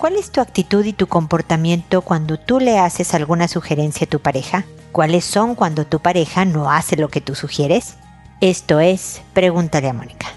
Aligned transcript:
¿Cuál 0.00 0.16
es 0.16 0.30
tu 0.30 0.40
actitud 0.40 0.82
y 0.86 0.94
tu 0.94 1.08
comportamiento 1.08 2.00
cuando 2.00 2.38
tú 2.38 2.58
le 2.58 2.78
haces 2.78 3.12
alguna 3.12 3.48
sugerencia 3.48 4.06
a 4.06 4.08
tu 4.08 4.18
pareja? 4.18 4.64
¿Cuáles 4.92 5.26
son 5.26 5.54
cuando 5.54 5.84
tu 5.84 6.00
pareja 6.00 6.46
no 6.46 6.70
hace 6.70 6.96
lo 6.96 7.10
que 7.10 7.20
tú 7.20 7.34
sugieres? 7.34 7.96
Esto 8.40 8.80
es 8.80 9.20
Pregúntale 9.34 9.90
a 9.90 9.92
Mónica. 9.92 10.28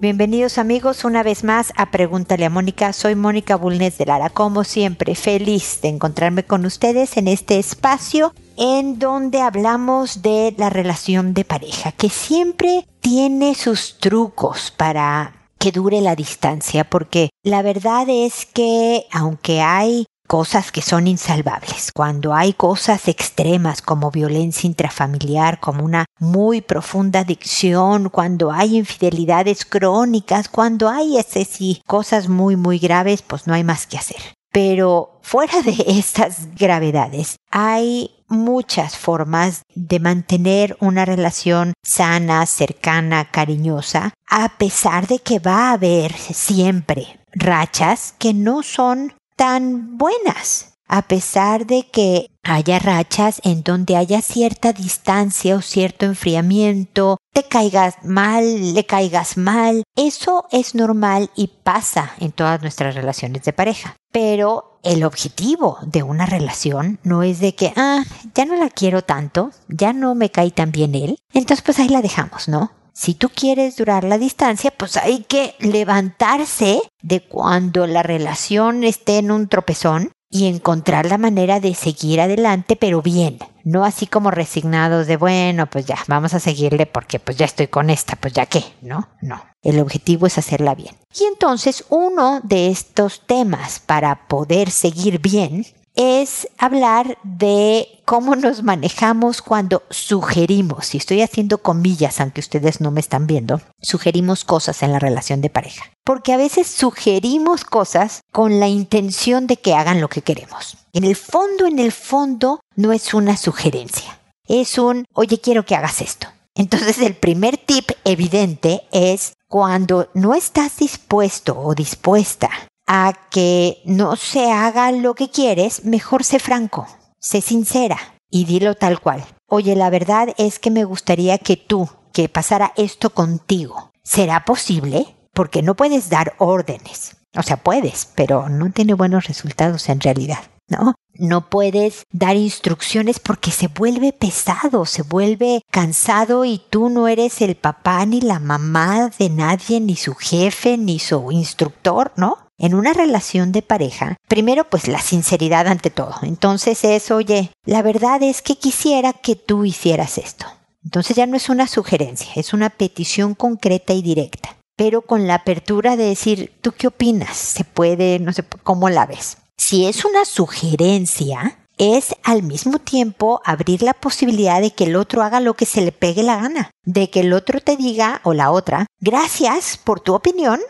Bienvenidos 0.00 0.56
amigos 0.56 1.04
una 1.04 1.22
vez 1.22 1.44
más 1.44 1.74
a 1.76 1.90
Pregúntale 1.90 2.46
a 2.46 2.50
Mónica. 2.50 2.94
Soy 2.94 3.14
Mónica 3.14 3.56
Bulnes 3.56 3.98
de 3.98 4.06
Lara, 4.06 4.30
como 4.30 4.64
siempre, 4.64 5.14
feliz 5.14 5.80
de 5.82 5.88
encontrarme 5.88 6.44
con 6.46 6.64
ustedes 6.64 7.18
en 7.18 7.28
este 7.28 7.58
espacio 7.58 8.32
en 8.56 8.98
donde 8.98 9.40
hablamos 9.40 10.22
de 10.22 10.54
la 10.58 10.70
relación 10.70 11.34
de 11.34 11.44
pareja, 11.44 11.92
que 11.92 12.08
siempre 12.08 12.86
tiene 13.00 13.54
sus 13.54 13.98
trucos 13.98 14.72
para 14.76 15.34
que 15.58 15.72
dure 15.72 16.00
la 16.00 16.16
distancia, 16.16 16.84
porque 16.84 17.30
la 17.42 17.62
verdad 17.62 18.06
es 18.08 18.46
que 18.46 19.06
aunque 19.10 19.60
hay 19.62 20.06
cosas 20.26 20.72
que 20.72 20.82
son 20.82 21.06
insalvables, 21.06 21.92
cuando 21.94 22.34
hay 22.34 22.52
cosas 22.52 23.08
extremas 23.08 23.80
como 23.80 24.10
violencia 24.10 24.66
intrafamiliar, 24.66 25.60
como 25.60 25.84
una 25.84 26.04
muy 26.18 26.60
profunda 26.60 27.20
adicción, 27.20 28.08
cuando 28.10 28.52
hay 28.52 28.76
infidelidades 28.76 29.64
crónicas, 29.64 30.48
cuando 30.48 30.88
hay 30.88 31.16
ese 31.16 31.44
sí, 31.44 31.80
cosas 31.86 32.28
muy 32.28 32.56
muy 32.56 32.78
graves, 32.78 33.22
pues 33.22 33.46
no 33.46 33.54
hay 33.54 33.64
más 33.64 33.86
que 33.86 33.98
hacer. 33.98 34.20
Pero 34.52 35.18
fuera 35.22 35.62
de 35.62 35.76
estas 35.86 36.54
gravedades, 36.54 37.36
hay 37.50 38.15
muchas 38.28 38.96
formas 38.96 39.62
de 39.74 40.00
mantener 40.00 40.76
una 40.80 41.04
relación 41.04 41.74
sana, 41.82 42.44
cercana, 42.46 43.30
cariñosa, 43.30 44.14
a 44.28 44.56
pesar 44.58 45.06
de 45.06 45.18
que 45.18 45.38
va 45.38 45.70
a 45.70 45.72
haber 45.72 46.12
siempre 46.12 47.18
rachas 47.32 48.14
que 48.18 48.34
no 48.34 48.62
son 48.62 49.14
tan 49.36 49.98
buenas, 49.98 50.76
a 50.88 51.02
pesar 51.02 51.66
de 51.66 51.86
que 51.90 52.30
haya 52.42 52.78
rachas 52.78 53.40
en 53.44 53.62
donde 53.62 53.96
haya 53.96 54.22
cierta 54.22 54.72
distancia 54.72 55.56
o 55.56 55.62
cierto 55.62 56.06
enfriamiento, 56.06 57.18
te 57.32 57.42
caigas 57.42 57.96
mal, 58.04 58.74
le 58.74 58.86
caigas 58.86 59.36
mal, 59.36 59.82
eso 59.96 60.46
es 60.52 60.74
normal 60.74 61.30
y 61.34 61.48
pasa 61.48 62.12
en 62.20 62.32
todas 62.32 62.62
nuestras 62.62 62.94
relaciones 62.94 63.42
de 63.42 63.52
pareja. 63.52 63.96
Pero 64.12 64.75
el 64.86 65.04
objetivo 65.04 65.78
de 65.82 66.02
una 66.02 66.26
relación 66.26 66.98
no 67.02 67.22
es 67.22 67.40
de 67.40 67.54
que, 67.54 67.72
ah, 67.76 68.04
ya 68.34 68.44
no 68.44 68.54
la 68.56 68.70
quiero 68.70 69.02
tanto, 69.02 69.50
ya 69.68 69.92
no 69.92 70.14
me 70.14 70.30
cae 70.30 70.52
tan 70.52 70.70
bien 70.70 70.94
él, 70.94 71.18
entonces 71.34 71.62
pues 71.62 71.78
ahí 71.78 71.88
la 71.88 72.02
dejamos, 72.02 72.48
¿no? 72.48 72.70
Si 72.92 73.12
tú 73.12 73.28
quieres 73.28 73.76
durar 73.76 74.04
la 74.04 74.16
distancia, 74.16 74.70
pues 74.70 74.96
hay 74.96 75.24
que 75.24 75.54
levantarse 75.58 76.80
de 77.02 77.20
cuando 77.20 77.86
la 77.86 78.02
relación 78.02 78.84
esté 78.84 79.18
en 79.18 79.30
un 79.30 79.48
tropezón 79.48 80.12
y 80.36 80.46
encontrar 80.46 81.06
la 81.06 81.16
manera 81.16 81.60
de 81.60 81.74
seguir 81.74 82.20
adelante, 82.20 82.76
pero 82.76 83.00
bien, 83.00 83.38
no 83.64 83.84
así 83.84 84.06
como 84.06 84.30
resignados 84.30 85.06
de, 85.06 85.16
bueno, 85.16 85.66
pues 85.66 85.86
ya, 85.86 85.96
vamos 86.08 86.34
a 86.34 86.40
seguirle 86.40 86.84
porque 86.84 87.18
pues 87.18 87.38
ya 87.38 87.46
estoy 87.46 87.68
con 87.68 87.88
esta, 87.88 88.16
pues 88.16 88.34
ya 88.34 88.44
qué, 88.44 88.62
¿no? 88.82 89.08
No, 89.22 89.42
el 89.62 89.80
objetivo 89.80 90.26
es 90.26 90.36
hacerla 90.36 90.74
bien. 90.74 90.94
Y 91.18 91.24
entonces 91.24 91.84
uno 91.88 92.40
de 92.42 92.68
estos 92.68 93.22
temas 93.26 93.80
para 93.80 94.28
poder 94.28 94.70
seguir 94.70 95.20
bien 95.20 95.64
es 95.96 96.48
hablar 96.58 97.18
de 97.24 97.88
cómo 98.04 98.36
nos 98.36 98.62
manejamos 98.62 99.42
cuando 99.42 99.82
sugerimos, 99.90 100.94
y 100.94 100.98
estoy 100.98 101.22
haciendo 101.22 101.58
comillas 101.58 102.20
aunque 102.20 102.40
ustedes 102.40 102.80
no 102.80 102.90
me 102.90 103.00
están 103.00 103.26
viendo, 103.26 103.60
sugerimos 103.80 104.44
cosas 104.44 104.82
en 104.82 104.92
la 104.92 104.98
relación 104.98 105.40
de 105.40 105.50
pareja. 105.50 105.86
Porque 106.04 106.32
a 106.32 106.36
veces 106.36 106.68
sugerimos 106.68 107.64
cosas 107.64 108.20
con 108.30 108.60
la 108.60 108.68
intención 108.68 109.46
de 109.46 109.56
que 109.56 109.74
hagan 109.74 110.00
lo 110.00 110.08
que 110.08 110.22
queremos. 110.22 110.76
En 110.92 111.04
el 111.04 111.16
fondo, 111.16 111.66
en 111.66 111.78
el 111.78 111.92
fondo, 111.92 112.60
no 112.76 112.92
es 112.92 113.12
una 113.14 113.36
sugerencia. 113.36 114.20
Es 114.46 114.78
un, 114.78 115.06
oye, 115.14 115.40
quiero 115.40 115.64
que 115.64 115.74
hagas 115.74 116.02
esto. 116.02 116.28
Entonces 116.54 116.98
el 116.98 117.14
primer 117.14 117.58
tip 117.58 117.90
evidente 118.04 118.82
es 118.92 119.34
cuando 119.48 120.08
no 120.14 120.34
estás 120.34 120.76
dispuesto 120.76 121.58
o 121.58 121.74
dispuesta 121.74 122.50
a 122.86 123.12
que 123.30 123.82
no 123.84 124.16
se 124.16 124.50
haga 124.50 124.92
lo 124.92 125.14
que 125.14 125.30
quieres, 125.30 125.84
mejor 125.84 126.24
sé 126.24 126.38
franco, 126.38 126.86
sé 127.18 127.40
sincera 127.40 127.98
y 128.30 128.44
dilo 128.44 128.74
tal 128.74 129.00
cual. 129.00 129.24
Oye, 129.48 129.76
la 129.76 129.90
verdad 129.90 130.28
es 130.38 130.58
que 130.58 130.70
me 130.70 130.84
gustaría 130.84 131.38
que 131.38 131.56
tú, 131.56 131.88
que 132.12 132.28
pasara 132.28 132.72
esto 132.76 133.10
contigo. 133.10 133.92
¿Será 134.02 134.44
posible? 134.44 135.16
Porque 135.32 135.62
no 135.62 135.74
puedes 135.74 136.08
dar 136.08 136.34
órdenes. 136.38 137.16
O 137.36 137.42
sea, 137.42 137.56
puedes, 137.56 138.08
pero 138.14 138.48
no 138.48 138.70
tiene 138.70 138.94
buenos 138.94 139.26
resultados 139.26 139.88
en 139.88 140.00
realidad. 140.00 140.38
¿no? 140.68 140.94
No 141.14 141.48
puedes 141.48 142.04
dar 142.12 142.36
instrucciones 142.36 143.20
porque 143.20 143.50
se 143.50 143.68
vuelve 143.68 144.12
pesado, 144.12 144.84
se 144.84 145.02
vuelve 145.02 145.62
cansado 145.70 146.44
y 146.44 146.60
tú 146.70 146.88
no 146.88 147.08
eres 147.08 147.40
el 147.40 147.56
papá 147.56 148.04
ni 148.04 148.20
la 148.20 148.38
mamá 148.38 149.10
de 149.18 149.30
nadie, 149.30 149.80
ni 149.80 149.96
su 149.96 150.14
jefe, 150.14 150.76
ni 150.76 150.98
su 150.98 151.30
instructor, 151.32 152.12
¿no? 152.16 152.45
En 152.58 152.74
una 152.74 152.94
relación 152.94 153.52
de 153.52 153.60
pareja, 153.62 154.16
primero 154.28 154.64
pues 154.68 154.88
la 154.88 155.00
sinceridad 155.00 155.66
ante 155.66 155.90
todo. 155.90 156.14
Entonces 156.22 156.84
es, 156.84 157.10
oye, 157.10 157.50
la 157.66 157.82
verdad 157.82 158.22
es 158.22 158.40
que 158.40 158.56
quisiera 158.56 159.12
que 159.12 159.36
tú 159.36 159.64
hicieras 159.64 160.16
esto. 160.16 160.46
Entonces 160.82 161.16
ya 161.16 161.26
no 161.26 161.36
es 161.36 161.48
una 161.48 161.66
sugerencia, 161.66 162.28
es 162.36 162.52
una 162.52 162.70
petición 162.70 163.34
concreta 163.34 163.92
y 163.92 164.02
directa, 164.02 164.56
pero 164.76 165.02
con 165.02 165.26
la 165.26 165.34
apertura 165.34 165.96
de 165.96 166.04
decir, 166.04 166.54
¿tú 166.62 166.72
qué 166.72 166.86
opinas? 166.86 167.36
¿Se 167.36 167.64
puede? 167.64 168.20
No 168.20 168.32
sé, 168.32 168.44
¿cómo 168.62 168.88
la 168.88 169.04
ves? 169.04 169.38
Si 169.58 169.86
es 169.86 170.04
una 170.04 170.24
sugerencia, 170.24 171.58
es 171.76 172.14
al 172.22 172.42
mismo 172.42 172.78
tiempo 172.78 173.40
abrir 173.44 173.82
la 173.82 173.94
posibilidad 173.94 174.60
de 174.60 174.70
que 174.70 174.84
el 174.84 174.96
otro 174.96 175.22
haga 175.22 175.40
lo 175.40 175.54
que 175.54 175.66
se 175.66 175.82
le 175.82 175.92
pegue 175.92 176.22
la 176.22 176.36
gana, 176.36 176.70
de 176.84 177.10
que 177.10 177.20
el 177.20 177.32
otro 177.32 177.60
te 177.60 177.76
diga 177.76 178.20
o 178.22 178.32
la 178.32 178.50
otra, 178.50 178.86
gracias 179.00 179.76
por 179.76 180.00
tu 180.00 180.14
opinión, 180.14 180.60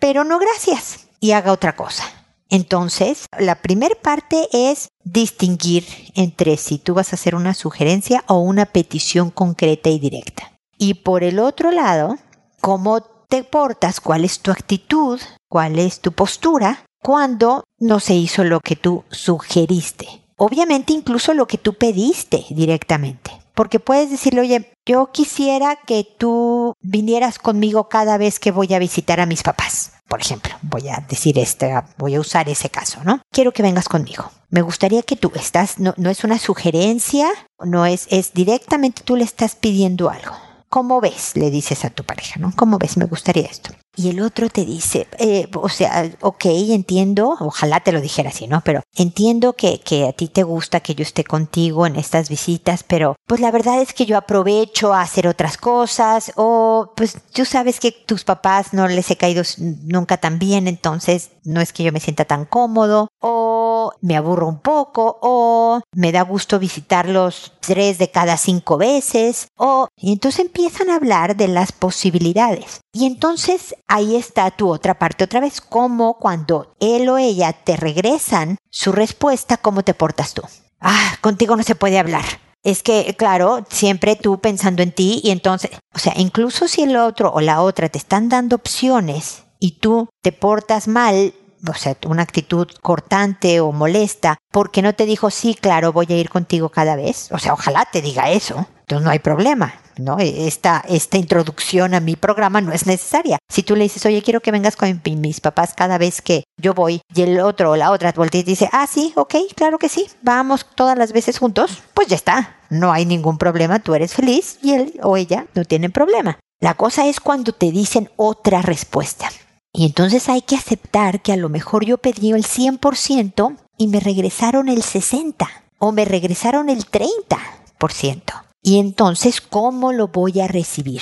pero 0.00 0.24
no 0.24 0.38
gracias, 0.38 1.05
y 1.20 1.32
haga 1.32 1.52
otra 1.52 1.76
cosa. 1.76 2.04
Entonces, 2.48 3.26
la 3.38 3.56
primera 3.56 3.94
parte 4.00 4.48
es 4.52 4.88
distinguir 5.04 5.84
entre 6.14 6.56
si 6.56 6.78
tú 6.78 6.94
vas 6.94 7.12
a 7.12 7.16
hacer 7.16 7.34
una 7.34 7.54
sugerencia 7.54 8.24
o 8.28 8.38
una 8.38 8.66
petición 8.66 9.30
concreta 9.30 9.90
y 9.90 9.98
directa. 9.98 10.52
Y 10.78 10.94
por 10.94 11.24
el 11.24 11.38
otro 11.38 11.72
lado, 11.72 12.18
cómo 12.60 13.00
te 13.28 13.42
portas, 13.42 14.00
cuál 14.00 14.24
es 14.24 14.40
tu 14.40 14.50
actitud, 14.50 15.20
cuál 15.48 15.78
es 15.78 16.00
tu 16.00 16.12
postura 16.12 16.84
cuando 17.02 17.64
no 17.78 18.00
se 18.00 18.14
hizo 18.14 18.44
lo 18.44 18.60
que 18.60 18.76
tú 18.76 19.04
sugeriste. 19.10 20.06
Obviamente 20.36 20.92
incluso 20.92 21.34
lo 21.34 21.46
que 21.46 21.58
tú 21.58 21.74
pediste 21.74 22.44
directamente. 22.50 23.30
Porque 23.56 23.80
puedes 23.80 24.10
decirle, 24.10 24.42
oye, 24.42 24.70
yo 24.84 25.10
quisiera 25.12 25.76
que 25.76 26.06
tú 26.18 26.74
vinieras 26.82 27.38
conmigo 27.38 27.88
cada 27.88 28.18
vez 28.18 28.38
que 28.38 28.50
voy 28.50 28.74
a 28.74 28.78
visitar 28.78 29.18
a 29.18 29.24
mis 29.24 29.42
papás. 29.42 29.92
Por 30.06 30.20
ejemplo, 30.20 30.54
voy 30.60 30.90
a 30.90 31.02
decir 31.08 31.38
este, 31.38 31.72
voy 31.96 32.16
a 32.16 32.20
usar 32.20 32.50
ese 32.50 32.68
caso, 32.68 33.02
¿no? 33.02 33.22
Quiero 33.32 33.52
que 33.52 33.62
vengas 33.62 33.88
conmigo. 33.88 34.30
Me 34.50 34.60
gustaría 34.60 35.02
que 35.02 35.16
tú 35.16 35.32
estás, 35.34 35.78
no, 35.78 35.94
no 35.96 36.10
es 36.10 36.22
una 36.22 36.38
sugerencia, 36.38 37.30
no 37.58 37.86
es, 37.86 38.06
es 38.10 38.34
directamente 38.34 39.00
tú 39.02 39.16
le 39.16 39.24
estás 39.24 39.56
pidiendo 39.56 40.10
algo. 40.10 40.36
¿Cómo 40.68 41.00
ves? 41.00 41.32
Le 41.34 41.50
dices 41.50 41.86
a 41.86 41.90
tu 41.90 42.04
pareja, 42.04 42.38
¿no? 42.38 42.52
¿Cómo 42.54 42.76
ves? 42.76 42.98
Me 42.98 43.06
gustaría 43.06 43.46
esto. 43.46 43.70
Y 43.96 44.10
el 44.10 44.20
otro 44.20 44.50
te 44.50 44.64
dice, 44.64 45.06
eh, 45.18 45.48
o 45.54 45.68
sea, 45.68 46.10
ok, 46.20 46.44
entiendo, 46.44 47.34
ojalá 47.40 47.80
te 47.80 47.92
lo 47.92 48.00
dijera 48.00 48.28
así, 48.28 48.46
¿no? 48.46 48.60
Pero 48.60 48.82
entiendo 48.94 49.54
que, 49.54 49.80
que 49.80 50.06
a 50.06 50.12
ti 50.12 50.28
te 50.28 50.42
gusta 50.42 50.80
que 50.80 50.94
yo 50.94 51.02
esté 51.02 51.24
contigo 51.24 51.86
en 51.86 51.96
estas 51.96 52.28
visitas, 52.28 52.82
pero 52.82 53.16
pues 53.26 53.40
la 53.40 53.50
verdad 53.50 53.80
es 53.80 53.94
que 53.94 54.06
yo 54.06 54.18
aprovecho 54.18 54.92
a 54.92 55.00
hacer 55.00 55.26
otras 55.26 55.56
cosas 55.56 56.32
o 56.36 56.92
pues 56.94 57.16
tú 57.32 57.44
sabes 57.44 57.80
que 57.80 57.90
tus 57.90 58.24
papás 58.24 58.72
no 58.72 58.86
les 58.86 59.10
he 59.10 59.16
caído 59.16 59.42
nunca 59.58 60.18
tan 60.18 60.38
bien, 60.38 60.68
entonces 60.68 61.30
no 61.44 61.60
es 61.60 61.72
que 61.72 61.82
yo 61.82 61.92
me 61.92 62.00
sienta 62.00 62.24
tan 62.24 62.44
cómodo 62.44 63.08
o 63.20 63.92
me 64.02 64.16
aburro 64.16 64.46
un 64.46 64.60
poco 64.60 65.18
o 65.22 65.80
me 65.92 66.12
da 66.12 66.22
gusto 66.22 66.58
visitarlos 66.58 67.52
tres 67.60 67.98
de 67.98 68.10
cada 68.10 68.36
cinco 68.36 68.76
veces 68.76 69.48
o 69.56 69.88
y 69.96 70.12
entonces 70.12 70.44
empiezan 70.44 70.90
a 70.90 70.96
hablar 70.96 71.36
de 71.36 71.48
las 71.48 71.72
posibilidades 71.72 72.80
y 72.92 73.06
entonces 73.06 73.74
ahí 73.88 74.16
está 74.16 74.50
tu 74.50 74.70
otra 74.70 74.98
parte 74.98 75.24
otra 75.24 75.40
vez, 75.40 75.60
como 75.60 76.18
cuando 76.18 76.74
él 76.80 77.08
o 77.08 77.18
ella 77.18 77.52
te 77.52 77.76
regresan 77.76 78.58
su 78.70 78.92
respuesta, 78.92 79.56
¿cómo 79.56 79.82
te 79.82 79.94
portas 79.94 80.34
tú? 80.34 80.42
Ah, 80.80 81.16
contigo 81.20 81.56
no 81.56 81.62
se 81.62 81.74
puede 81.74 81.98
hablar. 81.98 82.24
Es 82.62 82.82
que, 82.82 83.14
claro, 83.16 83.64
siempre 83.70 84.16
tú 84.16 84.40
pensando 84.40 84.82
en 84.82 84.92
ti 84.92 85.20
y 85.22 85.30
entonces, 85.30 85.70
o 85.94 85.98
sea, 85.98 86.14
incluso 86.16 86.66
si 86.66 86.82
el 86.82 86.96
otro 86.96 87.32
o 87.32 87.40
la 87.40 87.62
otra 87.62 87.88
te 87.88 87.98
están 87.98 88.28
dando 88.28 88.56
opciones 88.56 89.44
y 89.60 89.78
tú 89.78 90.08
te 90.22 90.32
portas 90.32 90.88
mal 90.88 91.32
o 91.68 91.74
sea, 91.74 91.96
una 92.06 92.22
actitud 92.22 92.68
cortante 92.82 93.60
o 93.60 93.72
molesta 93.72 94.36
porque 94.52 94.82
no 94.82 94.94
te 94.94 95.06
dijo, 95.06 95.30
sí, 95.30 95.54
claro, 95.54 95.92
voy 95.92 96.06
a 96.10 96.16
ir 96.16 96.28
contigo 96.28 96.68
cada 96.68 96.96
vez. 96.96 97.28
O 97.32 97.38
sea, 97.38 97.52
ojalá 97.52 97.86
te 97.90 98.02
diga 98.02 98.30
eso. 98.30 98.66
Entonces 98.80 99.04
no 99.04 99.10
hay 99.10 99.18
problema. 99.18 99.74
¿No? 99.98 100.18
Esta, 100.18 100.82
esta 100.88 101.18
introducción 101.18 101.94
a 101.94 102.00
mi 102.00 102.16
programa 102.16 102.60
no 102.60 102.72
es 102.72 102.86
necesaria. 102.86 103.38
Si 103.48 103.62
tú 103.62 103.76
le 103.76 103.84
dices, 103.84 104.04
oye, 104.06 104.22
quiero 104.22 104.40
que 104.40 104.50
vengas 104.50 104.76
con 104.76 105.00
mis 105.04 105.40
papás 105.40 105.74
cada 105.74 105.98
vez 105.98 106.22
que 106.22 106.44
yo 106.60 106.74
voy, 106.74 107.00
y 107.14 107.22
el 107.22 107.40
otro 107.40 107.70
o 107.72 107.76
la 107.76 107.90
otra 107.90 108.12
voltea 108.12 108.40
y 108.40 108.44
dice, 108.44 108.68
ah, 108.72 108.86
sí, 108.86 109.12
ok, 109.16 109.34
claro 109.54 109.78
que 109.78 109.88
sí, 109.88 110.06
vamos 110.22 110.66
todas 110.74 110.96
las 110.96 111.12
veces 111.12 111.38
juntos, 111.38 111.82
pues 111.94 112.08
ya 112.08 112.16
está, 112.16 112.56
no 112.70 112.92
hay 112.92 113.06
ningún 113.06 113.38
problema, 113.38 113.78
tú 113.78 113.94
eres 113.94 114.14
feliz 114.14 114.58
y 114.62 114.72
él 114.72 114.98
o 115.02 115.16
ella 115.16 115.46
no 115.54 115.64
tienen 115.64 115.92
problema. 115.92 116.38
La 116.60 116.74
cosa 116.74 117.06
es 117.06 117.20
cuando 117.20 117.52
te 117.52 117.70
dicen 117.70 118.10
otra 118.16 118.62
respuesta. 118.62 119.28
Y 119.72 119.84
entonces 119.84 120.30
hay 120.30 120.40
que 120.40 120.56
aceptar 120.56 121.20
que 121.20 121.32
a 121.32 121.36
lo 121.36 121.50
mejor 121.50 121.84
yo 121.84 121.98
pedí 121.98 122.32
el 122.32 122.44
100% 122.44 123.58
y 123.76 123.88
me 123.88 124.00
regresaron 124.00 124.68
el 124.68 124.82
60% 124.82 125.46
o 125.78 125.92
me 125.92 126.06
regresaron 126.06 126.70
el 126.70 126.86
30%. 126.86 128.45
Y 128.66 128.80
entonces, 128.80 129.40
¿cómo 129.40 129.92
lo 129.92 130.08
voy 130.08 130.40
a 130.40 130.48
recibir? 130.48 131.00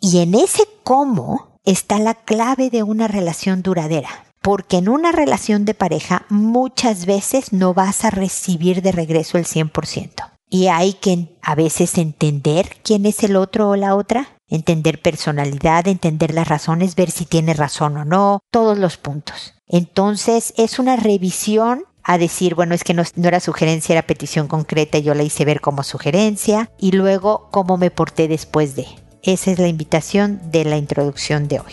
Y 0.00 0.20
en 0.20 0.34
ese 0.34 0.62
cómo 0.82 1.58
está 1.62 1.98
la 1.98 2.14
clave 2.14 2.70
de 2.70 2.82
una 2.82 3.06
relación 3.06 3.60
duradera. 3.60 4.08
Porque 4.40 4.78
en 4.78 4.88
una 4.88 5.12
relación 5.12 5.66
de 5.66 5.74
pareja 5.74 6.24
muchas 6.30 7.04
veces 7.04 7.52
no 7.52 7.74
vas 7.74 8.06
a 8.06 8.10
recibir 8.10 8.80
de 8.80 8.92
regreso 8.92 9.36
el 9.36 9.44
100%. 9.44 10.32
Y 10.48 10.68
hay 10.68 10.94
que 10.94 11.36
a 11.42 11.54
veces 11.54 11.98
entender 11.98 12.78
quién 12.82 13.04
es 13.04 13.22
el 13.22 13.36
otro 13.36 13.68
o 13.68 13.76
la 13.76 13.94
otra, 13.94 14.38
entender 14.48 15.02
personalidad, 15.02 15.88
entender 15.88 16.32
las 16.32 16.48
razones, 16.48 16.96
ver 16.96 17.10
si 17.10 17.26
tiene 17.26 17.52
razón 17.52 17.98
o 17.98 18.06
no, 18.06 18.40
todos 18.50 18.78
los 18.78 18.96
puntos. 18.96 19.52
Entonces 19.66 20.54
es 20.56 20.78
una 20.78 20.96
revisión 20.96 21.84
a 22.04 22.18
decir, 22.18 22.54
bueno, 22.54 22.74
es 22.74 22.84
que 22.84 22.94
no, 22.94 23.02
era 23.16 23.40
sugerencia, 23.40 23.92
era 23.92 24.06
petición 24.06 24.48
concreta 24.48 24.98
y 24.98 25.02
yo 25.02 25.14
la 25.14 25.22
hice 25.22 25.44
ver 25.44 25.60
como 25.60 25.82
sugerencia 25.82 26.70
y 26.78 26.92
luego 26.92 27.48
cómo 27.50 27.76
me 27.76 27.90
porté 27.90 28.28
después 28.28 28.76
de. 28.76 28.86
Esa 29.22 29.52
es 29.52 29.58
la 29.58 29.68
invitación 29.68 30.40
de 30.50 30.64
la 30.64 30.76
introducción 30.76 31.48
de 31.48 31.60
hoy. 31.60 31.72